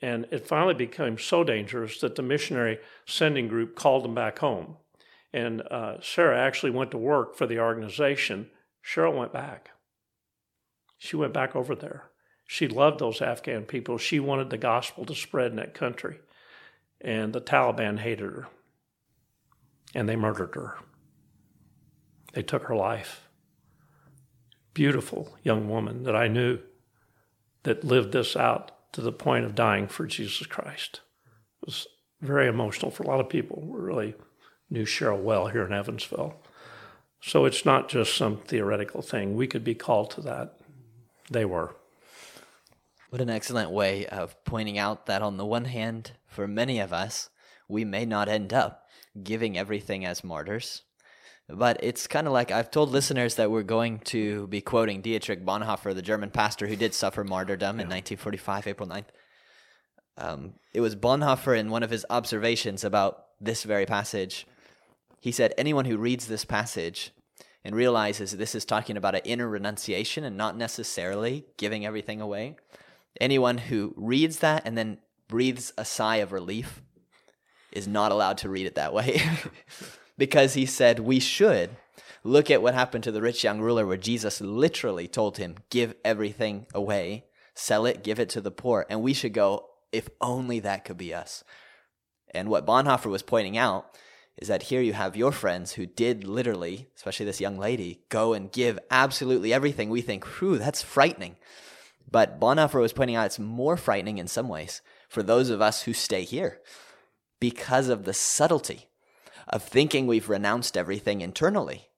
And 0.00 0.26
it 0.30 0.46
finally 0.46 0.72
became 0.72 1.18
so 1.18 1.44
dangerous 1.44 2.00
that 2.00 2.14
the 2.14 2.22
missionary 2.22 2.78
sending 3.04 3.48
group 3.48 3.76
called 3.76 4.02
them 4.02 4.14
back 4.14 4.38
home. 4.38 4.78
And 5.34 5.60
uh, 5.60 6.00
Sarah 6.00 6.40
actually 6.40 6.70
went 6.70 6.90
to 6.92 6.96
work 6.96 7.36
for 7.36 7.46
the 7.46 7.58
organization. 7.58 8.48
Cheryl 8.82 9.14
went 9.14 9.34
back. 9.34 9.72
She 10.96 11.16
went 11.16 11.34
back 11.34 11.54
over 11.54 11.74
there. 11.74 12.04
She 12.46 12.66
loved 12.66 12.98
those 12.98 13.20
Afghan 13.20 13.64
people. 13.64 13.98
She 13.98 14.18
wanted 14.18 14.48
the 14.48 14.56
gospel 14.56 15.04
to 15.04 15.14
spread 15.14 15.50
in 15.50 15.58
that 15.58 15.74
country. 15.74 16.18
And 16.98 17.34
the 17.34 17.42
Taliban 17.42 17.98
hated 17.98 18.32
her. 18.32 18.48
And 19.94 20.08
they 20.08 20.16
murdered 20.16 20.54
her. 20.54 20.78
They 22.32 22.42
took 22.42 22.62
her 22.68 22.74
life 22.74 23.28
beautiful 24.74 25.36
young 25.42 25.68
woman 25.68 26.04
that 26.04 26.16
I 26.16 26.28
knew 26.28 26.58
that 27.62 27.84
lived 27.84 28.12
this 28.12 28.36
out 28.36 28.72
to 28.92 29.00
the 29.00 29.12
point 29.12 29.44
of 29.44 29.54
dying 29.54 29.88
for 29.88 30.06
Jesus 30.06 30.46
Christ. 30.46 31.00
It 31.62 31.66
was 31.66 31.86
very 32.20 32.48
emotional 32.48 32.90
for 32.90 33.02
a 33.02 33.06
lot 33.06 33.20
of 33.20 33.28
people. 33.28 33.62
We 33.64 33.80
really 33.80 34.14
knew 34.70 34.84
Cheryl 34.84 35.22
well 35.22 35.48
here 35.48 35.66
in 35.66 35.72
Evansville. 35.72 36.36
So 37.20 37.44
it's 37.44 37.64
not 37.64 37.88
just 37.88 38.16
some 38.16 38.38
theoretical 38.38 39.02
thing. 39.02 39.36
We 39.36 39.46
could 39.46 39.62
be 39.62 39.74
called 39.74 40.10
to 40.12 40.20
that. 40.22 40.56
They 41.30 41.44
were. 41.44 41.76
What 43.10 43.20
an 43.20 43.30
excellent 43.30 43.70
way 43.70 44.06
of 44.06 44.42
pointing 44.44 44.78
out 44.78 45.06
that, 45.06 45.22
on 45.22 45.36
the 45.36 45.46
one 45.46 45.66
hand, 45.66 46.12
for 46.26 46.48
many 46.48 46.80
of 46.80 46.92
us, 46.92 47.28
we 47.68 47.84
may 47.84 48.04
not 48.04 48.28
end 48.28 48.52
up 48.52 48.86
giving 49.22 49.56
everything 49.56 50.04
as 50.04 50.24
martyrs, 50.24 50.82
but 51.54 51.78
it's 51.82 52.06
kind 52.06 52.26
of 52.26 52.32
like 52.32 52.50
I've 52.50 52.70
told 52.70 52.90
listeners 52.90 53.36
that 53.36 53.50
we're 53.50 53.62
going 53.62 53.98
to 54.00 54.46
be 54.48 54.60
quoting 54.60 55.00
Dietrich 55.00 55.44
Bonhoeffer, 55.44 55.94
the 55.94 56.02
German 56.02 56.30
pastor 56.30 56.66
who 56.66 56.76
did 56.76 56.94
suffer 56.94 57.24
martyrdom 57.24 57.76
yeah. 57.76 57.84
in 57.84 57.88
1945, 57.88 58.66
April 58.66 58.88
9th. 58.88 59.04
Um, 60.16 60.54
it 60.72 60.80
was 60.80 60.96
Bonhoeffer 60.96 61.58
in 61.58 61.70
one 61.70 61.82
of 61.82 61.90
his 61.90 62.04
observations 62.10 62.84
about 62.84 63.26
this 63.40 63.64
very 63.64 63.86
passage. 63.86 64.46
He 65.20 65.32
said, 65.32 65.54
Anyone 65.56 65.84
who 65.84 65.96
reads 65.96 66.26
this 66.26 66.44
passage 66.44 67.12
and 67.64 67.74
realizes 67.74 68.32
this 68.32 68.54
is 68.54 68.64
talking 68.64 68.96
about 68.96 69.14
an 69.14 69.22
inner 69.24 69.48
renunciation 69.48 70.24
and 70.24 70.36
not 70.36 70.56
necessarily 70.56 71.46
giving 71.56 71.86
everything 71.86 72.20
away, 72.20 72.56
anyone 73.20 73.58
who 73.58 73.94
reads 73.96 74.38
that 74.40 74.62
and 74.66 74.76
then 74.76 74.98
breathes 75.28 75.72
a 75.78 75.84
sigh 75.84 76.16
of 76.16 76.32
relief 76.32 76.82
is 77.70 77.88
not 77.88 78.12
allowed 78.12 78.38
to 78.38 78.48
read 78.48 78.66
it 78.66 78.74
that 78.74 78.92
way. 78.92 79.22
because 80.16 80.54
he 80.54 80.66
said 80.66 80.98
we 80.98 81.20
should 81.20 81.70
Look 82.24 82.52
at 82.52 82.62
what 82.62 82.74
happened 82.74 83.02
to 83.04 83.12
the 83.12 83.22
rich 83.22 83.42
young 83.42 83.60
ruler, 83.60 83.84
where 83.84 83.96
Jesus 83.96 84.40
literally 84.40 85.08
told 85.08 85.38
him, 85.38 85.56
Give 85.70 85.94
everything 86.04 86.66
away, 86.72 87.24
sell 87.54 87.84
it, 87.84 88.04
give 88.04 88.20
it 88.20 88.28
to 88.30 88.40
the 88.40 88.52
poor. 88.52 88.86
And 88.88 89.02
we 89.02 89.12
should 89.12 89.32
go, 89.32 89.70
If 89.90 90.08
only 90.20 90.60
that 90.60 90.84
could 90.84 90.96
be 90.96 91.12
us. 91.12 91.42
And 92.32 92.48
what 92.48 92.66
Bonhoeffer 92.66 93.10
was 93.10 93.22
pointing 93.22 93.58
out 93.58 93.86
is 94.38 94.48
that 94.48 94.64
here 94.64 94.80
you 94.80 94.92
have 94.92 95.16
your 95.16 95.32
friends 95.32 95.72
who 95.72 95.84
did 95.84 96.24
literally, 96.24 96.88
especially 96.96 97.26
this 97.26 97.40
young 97.40 97.58
lady, 97.58 98.04
go 98.08 98.32
and 98.32 98.52
give 98.52 98.78
absolutely 98.90 99.52
everything. 99.52 99.90
We 99.90 100.00
think, 100.00 100.24
whew, 100.24 100.58
that's 100.58 100.80
frightening. 100.80 101.36
But 102.10 102.40
Bonhoeffer 102.40 102.80
was 102.80 102.92
pointing 102.92 103.16
out 103.16 103.26
it's 103.26 103.38
more 103.38 103.76
frightening 103.76 104.18
in 104.18 104.28
some 104.28 104.48
ways 104.48 104.80
for 105.08 105.22
those 105.22 105.50
of 105.50 105.60
us 105.60 105.82
who 105.82 105.92
stay 105.92 106.22
here 106.22 106.60
because 107.40 107.88
of 107.88 108.04
the 108.04 108.14
subtlety 108.14 108.86
of 109.48 109.62
thinking 109.62 110.06
we've 110.06 110.28
renounced 110.28 110.76
everything 110.76 111.20
internally 111.20 111.88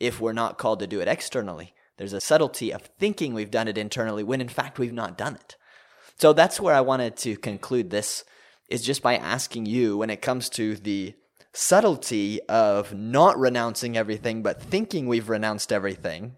if 0.00 0.20
we're 0.20 0.32
not 0.32 0.58
called 0.58 0.80
to 0.80 0.86
do 0.86 1.00
it 1.00 1.08
externally. 1.08 1.74
There's 1.96 2.12
a 2.12 2.20
subtlety 2.20 2.72
of 2.72 2.82
thinking 2.98 3.34
we've 3.34 3.50
done 3.50 3.68
it 3.68 3.76
internally 3.76 4.24
when 4.24 4.40
in 4.40 4.48
fact 4.48 4.78
we've 4.78 4.92
not 4.92 5.18
done 5.18 5.34
it. 5.34 5.56
So 6.18 6.32
that's 6.32 6.60
where 6.60 6.74
I 6.74 6.80
wanted 6.80 7.16
to 7.18 7.36
conclude 7.36 7.90
this 7.90 8.24
is 8.68 8.82
just 8.82 9.02
by 9.02 9.16
asking 9.16 9.66
you 9.66 9.98
when 9.98 10.10
it 10.10 10.22
comes 10.22 10.48
to 10.50 10.76
the 10.76 11.14
subtlety 11.52 12.40
of 12.48 12.94
not 12.94 13.38
renouncing 13.38 13.96
everything 13.96 14.42
but 14.42 14.62
thinking 14.62 15.06
we've 15.06 15.28
renounced 15.28 15.72
everything. 15.72 16.36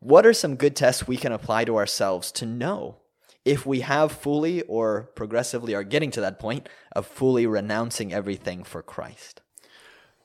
What 0.00 0.26
are 0.26 0.32
some 0.32 0.56
good 0.56 0.74
tests 0.74 1.06
we 1.06 1.16
can 1.16 1.30
apply 1.30 1.64
to 1.66 1.76
ourselves 1.76 2.32
to 2.32 2.46
know 2.46 3.01
if 3.44 3.66
we 3.66 3.80
have 3.80 4.12
fully 4.12 4.62
or 4.62 5.10
progressively 5.14 5.74
are 5.74 5.82
getting 5.82 6.10
to 6.12 6.20
that 6.20 6.38
point 6.38 6.68
of 6.92 7.06
fully 7.06 7.46
renouncing 7.46 8.12
everything 8.12 8.62
for 8.64 8.82
Christ? 8.82 9.40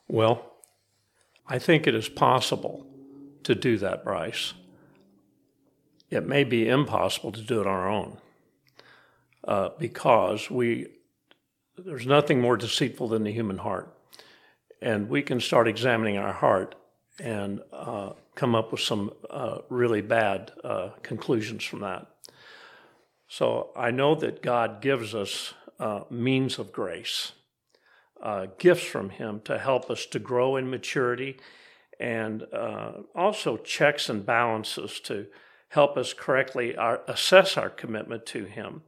Well, 0.07 0.53
I 1.47 1.59
think 1.59 1.87
it 1.87 1.95
is 1.95 2.09
possible 2.09 2.85
to 3.43 3.55
do 3.55 3.77
that, 3.77 4.03
Bryce. 4.03 4.53
It 6.09 6.25
may 6.25 6.43
be 6.43 6.69
impossible 6.69 7.31
to 7.33 7.41
do 7.41 7.59
it 7.61 7.67
on 7.67 7.73
our 7.73 7.89
own 7.89 8.17
uh, 9.47 9.69
because 9.79 10.49
we 10.49 10.87
there's 11.77 12.07
nothing 12.07 12.41
more 12.41 12.57
deceitful 12.57 13.07
than 13.07 13.23
the 13.23 13.31
human 13.31 13.59
heart, 13.59 13.95
and 14.81 15.09
we 15.09 15.21
can 15.21 15.39
start 15.39 15.67
examining 15.67 16.17
our 16.17 16.33
heart 16.33 16.75
and 17.19 17.61
uh, 17.71 18.11
come 18.35 18.55
up 18.55 18.71
with 18.71 18.81
some 18.81 19.11
uh, 19.29 19.59
really 19.69 20.01
bad 20.01 20.51
uh, 20.63 20.89
conclusions 21.03 21.63
from 21.63 21.81
that. 21.81 22.07
So 23.27 23.71
I 23.75 23.91
know 23.91 24.15
that 24.15 24.41
God 24.41 24.81
gives 24.81 25.13
us 25.13 25.53
uh, 25.79 26.01
means 26.09 26.59
of 26.59 26.71
grace, 26.71 27.33
uh, 28.21 28.47
gifts 28.57 28.85
from 28.85 29.09
Him 29.09 29.41
to 29.45 29.59
help 29.59 29.89
us 29.91 30.05
to 30.07 30.19
grow 30.19 30.55
in 30.55 30.69
maturity, 30.69 31.37
and 31.99 32.43
uh, 32.53 32.91
also 33.13 33.57
checks 33.57 34.09
and 34.09 34.25
balances 34.25 34.99
to 35.01 35.27
help 35.69 35.97
us 35.97 36.13
correctly 36.13 36.75
our, 36.77 37.01
assess 37.07 37.57
our 37.57 37.69
commitment 37.69 38.25
to 38.27 38.45
Him, 38.45 38.83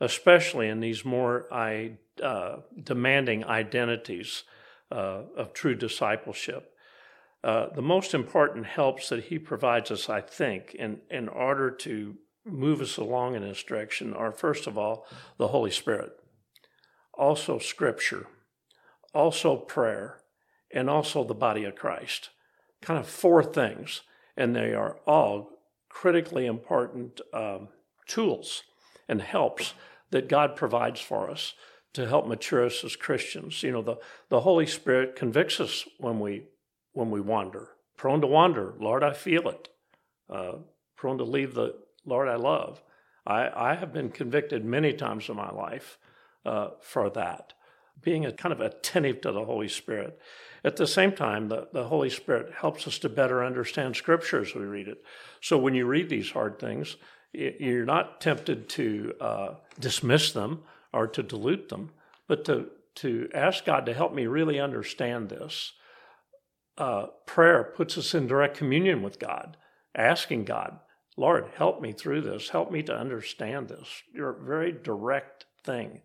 especially 0.00 0.68
in 0.68 0.80
these 0.80 1.04
more 1.04 1.46
I, 1.52 1.98
uh, 2.22 2.58
demanding 2.82 3.44
identities 3.44 4.44
uh, 4.90 5.22
of 5.36 5.52
true 5.52 5.74
discipleship. 5.74 6.74
Uh, 7.44 7.66
the 7.74 7.82
most 7.82 8.14
important 8.14 8.66
helps 8.66 9.10
that 9.10 9.24
He 9.24 9.38
provides 9.38 9.90
us, 9.90 10.08
I 10.08 10.22
think, 10.22 10.74
in, 10.74 11.00
in 11.10 11.28
order 11.28 11.70
to 11.70 12.16
move 12.44 12.80
us 12.80 12.96
along 12.96 13.34
in 13.34 13.42
this 13.42 13.62
direction 13.62 14.14
are, 14.14 14.32
first 14.32 14.66
of 14.66 14.76
all, 14.76 15.06
the 15.38 15.48
Holy 15.48 15.70
Spirit, 15.70 16.12
also 17.14 17.58
Scripture, 17.58 18.26
also 19.14 19.56
prayer, 19.56 20.18
and 20.70 20.88
also 20.88 21.24
the 21.24 21.34
body 21.34 21.64
of 21.64 21.74
Christ. 21.74 22.30
Kind 22.80 22.98
of 22.98 23.06
four 23.06 23.44
things, 23.44 24.02
and 24.36 24.56
they 24.56 24.74
are 24.74 24.96
all 25.06 25.50
critically 25.88 26.46
important 26.46 27.20
um, 27.32 27.68
tools 28.06 28.62
and 29.08 29.20
helps 29.20 29.74
that 30.10 30.28
God 30.28 30.56
provides 30.56 31.00
for 31.00 31.30
us 31.30 31.54
to 31.92 32.08
help 32.08 32.26
mature 32.26 32.64
us 32.64 32.82
as 32.84 32.96
Christians. 32.96 33.62
You 33.62 33.72
know, 33.72 33.82
the, 33.82 33.96
the 34.30 34.40
Holy 34.40 34.66
Spirit 34.66 35.14
convicts 35.14 35.60
us 35.60 35.86
when 35.98 36.18
we 36.20 36.44
when 36.94 37.10
we 37.10 37.20
wander. 37.20 37.68
Prone 37.96 38.20
to 38.20 38.26
wander, 38.26 38.74
Lord, 38.78 39.02
I 39.02 39.14
feel 39.14 39.48
it. 39.48 39.68
Uh, 40.28 40.56
prone 40.96 41.16
to 41.18 41.24
leave 41.24 41.54
the 41.54 41.74
Lord 42.04 42.28
I 42.28 42.36
love. 42.36 42.82
I, 43.26 43.50
I 43.54 43.74
have 43.74 43.92
been 43.92 44.10
convicted 44.10 44.64
many 44.64 44.92
times 44.92 45.28
in 45.28 45.36
my 45.36 45.50
life 45.50 45.98
uh, 46.44 46.70
for 46.80 47.08
that, 47.10 47.52
being 48.00 48.26
a 48.26 48.32
kind 48.32 48.52
of 48.52 48.60
attentive 48.60 49.20
to 49.20 49.32
the 49.32 49.44
Holy 49.44 49.68
Spirit. 49.68 50.18
At 50.64 50.76
the 50.76 50.86
same 50.86 51.12
time, 51.12 51.48
the, 51.48 51.68
the 51.72 51.84
Holy 51.84 52.10
Spirit 52.10 52.52
helps 52.60 52.86
us 52.86 52.98
to 53.00 53.08
better 53.08 53.44
understand 53.44 53.96
Scripture 53.96 54.40
as 54.40 54.54
we 54.54 54.62
read 54.62 54.88
it. 54.88 55.04
So 55.40 55.56
when 55.58 55.74
you 55.74 55.86
read 55.86 56.08
these 56.08 56.30
hard 56.30 56.58
things, 56.58 56.96
you're 57.32 57.84
not 57.84 58.20
tempted 58.20 58.68
to 58.70 59.14
uh, 59.20 59.54
dismiss 59.78 60.32
them 60.32 60.62
or 60.92 61.06
to 61.06 61.22
dilute 61.22 61.68
them, 61.68 61.90
but 62.28 62.44
to, 62.44 62.66
to 62.96 63.28
ask 63.32 63.64
God 63.64 63.86
to 63.86 63.94
help 63.94 64.12
me 64.12 64.26
really 64.26 64.60
understand 64.60 65.28
this. 65.28 65.72
Uh, 66.76 67.06
prayer 67.26 67.64
puts 67.64 67.96
us 67.96 68.14
in 68.14 68.26
direct 68.26 68.56
communion 68.56 69.02
with 69.02 69.18
God, 69.18 69.56
asking 69.94 70.44
God, 70.44 70.78
Lord, 71.16 71.46
help 71.56 71.80
me 71.80 71.92
through 71.92 72.22
this. 72.22 72.48
Help 72.48 72.70
me 72.70 72.82
to 72.84 72.96
understand 72.96 73.68
this. 73.68 74.02
You're 74.14 74.30
a 74.30 74.44
very 74.44 74.72
direct 74.72 75.46
thing 75.64 76.00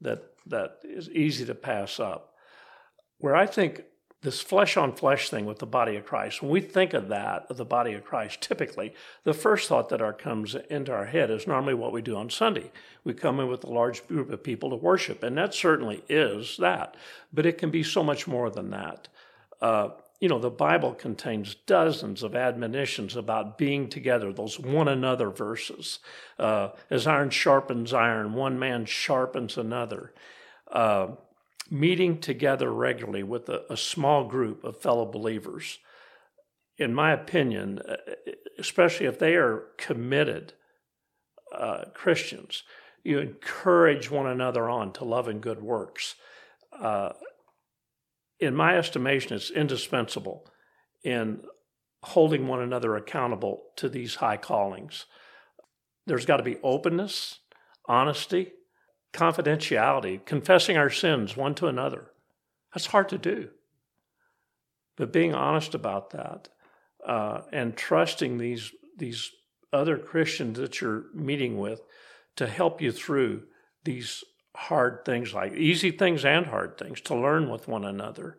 that 0.00 0.22
that 0.46 0.78
is 0.82 1.08
easy 1.10 1.44
to 1.44 1.54
pass 1.54 2.00
up. 2.00 2.34
Where 3.18 3.36
I 3.36 3.46
think 3.46 3.84
this 4.22 4.40
flesh 4.40 4.76
on 4.76 4.92
flesh 4.92 5.30
thing 5.30 5.46
with 5.46 5.60
the 5.60 5.66
body 5.66 5.94
of 5.96 6.04
Christ, 6.04 6.42
when 6.42 6.50
we 6.50 6.60
think 6.60 6.92
of 6.92 7.08
that, 7.08 7.46
of 7.48 7.56
the 7.56 7.64
body 7.64 7.92
of 7.92 8.04
Christ, 8.04 8.40
typically 8.40 8.94
the 9.22 9.34
first 9.34 9.68
thought 9.68 9.90
that 9.90 10.02
our 10.02 10.12
comes 10.12 10.56
into 10.68 10.92
our 10.92 11.06
head 11.06 11.30
is 11.30 11.46
normally 11.46 11.74
what 11.74 11.92
we 11.92 12.02
do 12.02 12.16
on 12.16 12.30
Sunday. 12.30 12.72
We 13.04 13.14
come 13.14 13.38
in 13.38 13.48
with 13.48 13.62
a 13.62 13.70
large 13.70 14.06
group 14.08 14.30
of 14.30 14.42
people 14.42 14.70
to 14.70 14.76
worship, 14.76 15.22
and 15.22 15.38
that 15.38 15.54
certainly 15.54 16.02
is 16.08 16.56
that. 16.58 16.96
But 17.32 17.46
it 17.46 17.58
can 17.58 17.70
be 17.70 17.84
so 17.84 18.02
much 18.02 18.26
more 18.26 18.50
than 18.50 18.70
that. 18.70 19.08
Uh, 19.60 19.90
you 20.20 20.28
know, 20.28 20.38
the 20.38 20.50
Bible 20.50 20.94
contains 20.94 21.54
dozens 21.54 22.22
of 22.22 22.34
admonitions 22.34 23.14
about 23.14 23.56
being 23.56 23.88
together, 23.88 24.32
those 24.32 24.58
one 24.58 24.88
another 24.88 25.30
verses. 25.30 26.00
Uh, 26.38 26.70
as 26.90 27.06
iron 27.06 27.30
sharpens 27.30 27.92
iron, 27.92 28.34
one 28.34 28.58
man 28.58 28.84
sharpens 28.84 29.56
another. 29.56 30.12
Uh, 30.70 31.08
meeting 31.70 32.18
together 32.18 32.72
regularly 32.72 33.22
with 33.22 33.48
a, 33.48 33.64
a, 33.70 33.76
small 33.76 34.24
group 34.24 34.64
of 34.64 34.80
fellow 34.80 35.04
believers. 35.04 35.78
In 36.78 36.94
my 36.94 37.12
opinion, 37.12 37.78
uh, 37.80 37.96
especially 38.58 39.06
if 39.06 39.18
they 39.18 39.34
are 39.34 39.64
committed 39.76 40.54
uh, 41.54 41.84
Christians, 41.94 42.62
you 43.04 43.18
encourage 43.18 44.10
one 44.10 44.26
another 44.26 44.68
on 44.68 44.92
to 44.94 45.04
love 45.04 45.28
and 45.28 45.40
good 45.40 45.62
works. 45.62 46.14
In 48.40 48.54
my 48.54 48.76
estimation, 48.76 49.36
it's 49.36 49.50
indispensable 49.50 50.46
in 51.02 51.42
holding 52.02 52.46
one 52.46 52.60
another 52.60 52.96
accountable 52.96 53.64
to 53.76 53.88
these 53.88 54.16
high 54.16 54.36
callings. 54.36 55.06
There's 56.06 56.26
got 56.26 56.36
to 56.38 56.42
be 56.42 56.58
openness, 56.62 57.40
honesty, 57.86 58.52
confidentiality, 59.12 60.24
confessing 60.24 60.76
our 60.76 60.90
sins 60.90 61.36
one 61.36 61.54
to 61.56 61.66
another. 61.66 62.12
That's 62.72 62.86
hard 62.86 63.08
to 63.10 63.18
do. 63.18 63.50
But 64.96 65.12
being 65.12 65.34
honest 65.34 65.74
about 65.74 66.10
that 66.10 66.48
uh, 67.06 67.42
and 67.52 67.76
trusting 67.76 68.38
these, 68.38 68.72
these 68.96 69.30
other 69.72 69.98
Christians 69.98 70.58
that 70.58 70.80
you're 70.80 71.06
meeting 71.14 71.58
with 71.58 71.80
to 72.36 72.46
help 72.46 72.80
you 72.80 72.92
through 72.92 73.44
these 73.84 74.22
hard 74.58 75.04
things 75.04 75.32
like 75.32 75.52
easy 75.52 75.92
things 75.92 76.24
and 76.24 76.46
hard 76.46 76.76
things 76.76 77.00
to 77.00 77.14
learn 77.14 77.48
with 77.48 77.68
one 77.68 77.84
another. 77.84 78.36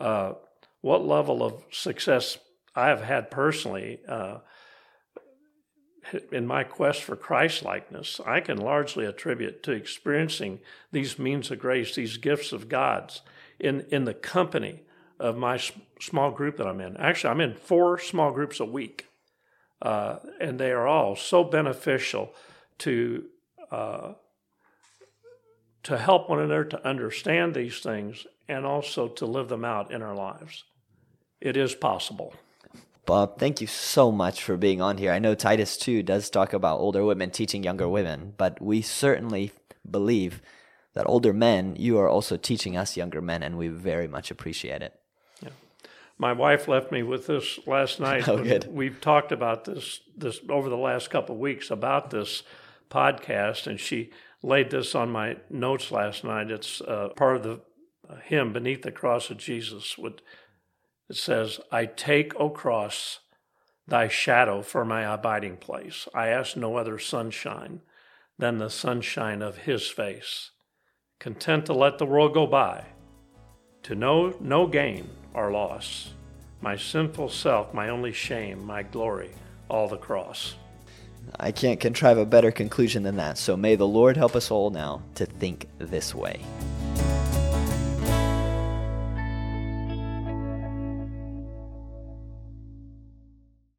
Uh, 0.00 0.32
what 0.80 1.06
level 1.06 1.40
of 1.40 1.62
success 1.70 2.36
I 2.74 2.88
have 2.88 3.02
had 3.02 3.30
personally 3.30 4.00
uh, 4.08 4.38
in 6.32 6.48
my 6.48 6.64
quest 6.64 7.02
for 7.02 7.14
Christ 7.14 7.62
likeness, 7.62 8.20
I 8.26 8.40
can 8.40 8.58
largely 8.58 9.04
attribute 9.06 9.62
to 9.62 9.70
experiencing 9.70 10.58
these 10.90 11.16
means 11.16 11.48
of 11.52 11.60
grace, 11.60 11.94
these 11.94 12.16
gifts 12.16 12.52
of 12.52 12.68
God's 12.68 13.22
in, 13.60 13.86
in 13.90 14.04
the 14.04 14.14
company 14.14 14.82
of 15.20 15.36
my 15.36 15.60
small 16.00 16.32
group 16.32 16.56
that 16.56 16.66
I'm 16.66 16.80
in. 16.80 16.96
Actually, 16.96 17.30
I'm 17.30 17.40
in 17.40 17.54
four 17.54 18.00
small 18.00 18.32
groups 18.32 18.58
a 18.58 18.64
week, 18.64 19.06
uh, 19.80 20.16
and 20.40 20.58
they 20.58 20.72
are 20.72 20.88
all 20.88 21.14
so 21.14 21.44
beneficial 21.44 22.34
to 22.78 23.26
uh, 23.70 24.14
to 25.84 25.98
help 25.98 26.28
one 26.28 26.38
another 26.38 26.64
to 26.64 26.88
understand 26.88 27.54
these 27.54 27.80
things 27.80 28.26
and 28.48 28.64
also 28.64 29.08
to 29.08 29.26
live 29.26 29.48
them 29.48 29.64
out 29.64 29.90
in 29.90 30.02
our 30.02 30.14
lives. 30.14 30.64
It 31.40 31.56
is 31.56 31.74
possible. 31.74 32.34
Bob, 33.04 33.38
thank 33.38 33.60
you 33.60 33.66
so 33.66 34.12
much 34.12 34.42
for 34.42 34.56
being 34.56 34.80
on 34.80 34.96
here. 34.96 35.12
I 35.12 35.18
know 35.18 35.34
Titus 35.34 35.76
2 35.76 36.04
does 36.04 36.30
talk 36.30 36.52
about 36.52 36.78
older 36.78 37.04
women 37.04 37.30
teaching 37.30 37.64
younger 37.64 37.88
women, 37.88 38.34
but 38.36 38.62
we 38.62 38.80
certainly 38.80 39.50
believe 39.88 40.40
that 40.94 41.08
older 41.08 41.32
men, 41.32 41.74
you 41.76 41.98
are 41.98 42.08
also 42.08 42.36
teaching 42.36 42.76
us 42.76 42.96
younger 42.96 43.20
men, 43.20 43.42
and 43.42 43.58
we 43.58 43.68
very 43.68 44.06
much 44.06 44.30
appreciate 44.30 44.82
it. 44.82 44.94
Yeah. 45.42 45.48
my 46.16 46.32
wife 46.32 46.68
left 46.68 46.92
me 46.92 47.02
with 47.02 47.26
this 47.26 47.58
last 47.66 47.98
night. 47.98 48.28
Oh, 48.28 48.42
good. 48.42 48.68
We've 48.72 49.00
talked 49.00 49.32
about 49.32 49.64
this 49.64 50.00
this 50.16 50.40
over 50.48 50.68
the 50.68 50.76
last 50.76 51.10
couple 51.10 51.34
of 51.34 51.40
weeks 51.40 51.70
about 51.70 52.10
this 52.10 52.44
podcast, 52.90 53.66
and 53.66 53.80
she 53.80 54.10
laid 54.42 54.70
this 54.70 54.94
on 54.94 55.10
my 55.10 55.36
notes 55.50 55.90
last 55.90 56.24
night. 56.24 56.50
It's 56.50 56.80
uh, 56.80 57.08
part 57.16 57.36
of 57.36 57.42
the 57.42 57.60
hymn 58.24 58.52
"Beneath 58.52 58.82
the 58.82 58.92
Cross 58.92 59.30
of 59.30 59.38
Jesus." 59.38 59.96
With 59.96 60.20
it 61.08 61.16
says, 61.16 61.60
"I 61.70 61.86
take, 61.86 62.34
O 62.36 62.50
cross, 62.50 63.20
thy 63.86 64.08
shadow 64.08 64.62
for 64.62 64.84
my 64.84 65.02
abiding 65.02 65.58
place. 65.58 66.08
I 66.14 66.28
ask 66.28 66.56
no 66.56 66.76
other 66.76 66.98
sunshine 66.98 67.82
than 68.38 68.58
the 68.58 68.70
sunshine 68.70 69.42
of 69.42 69.58
His 69.58 69.88
face. 69.88 70.50
Content 71.18 71.66
to 71.66 71.72
let 71.72 71.98
the 71.98 72.06
world 72.06 72.34
go 72.34 72.46
by, 72.46 72.86
to 73.84 73.94
know 73.94 74.36
no 74.40 74.66
gain." 74.66 75.10
or 75.34 75.50
loss. 75.50 76.10
My 76.60 76.76
sinful 76.76 77.28
self, 77.30 77.74
my 77.74 77.88
only 77.88 78.12
shame, 78.12 78.64
my 78.64 78.82
glory, 78.82 79.30
all 79.68 79.88
the 79.88 79.96
cross. 79.96 80.54
I 81.38 81.52
can't 81.52 81.80
contrive 81.80 82.18
a 82.18 82.26
better 82.26 82.50
conclusion 82.50 83.02
than 83.02 83.16
that, 83.16 83.38
so 83.38 83.56
may 83.56 83.76
the 83.76 83.86
Lord 83.86 84.16
help 84.16 84.36
us 84.36 84.50
all 84.50 84.70
now 84.70 85.02
to 85.16 85.26
think 85.26 85.66
this 85.78 86.14
way. 86.14 86.40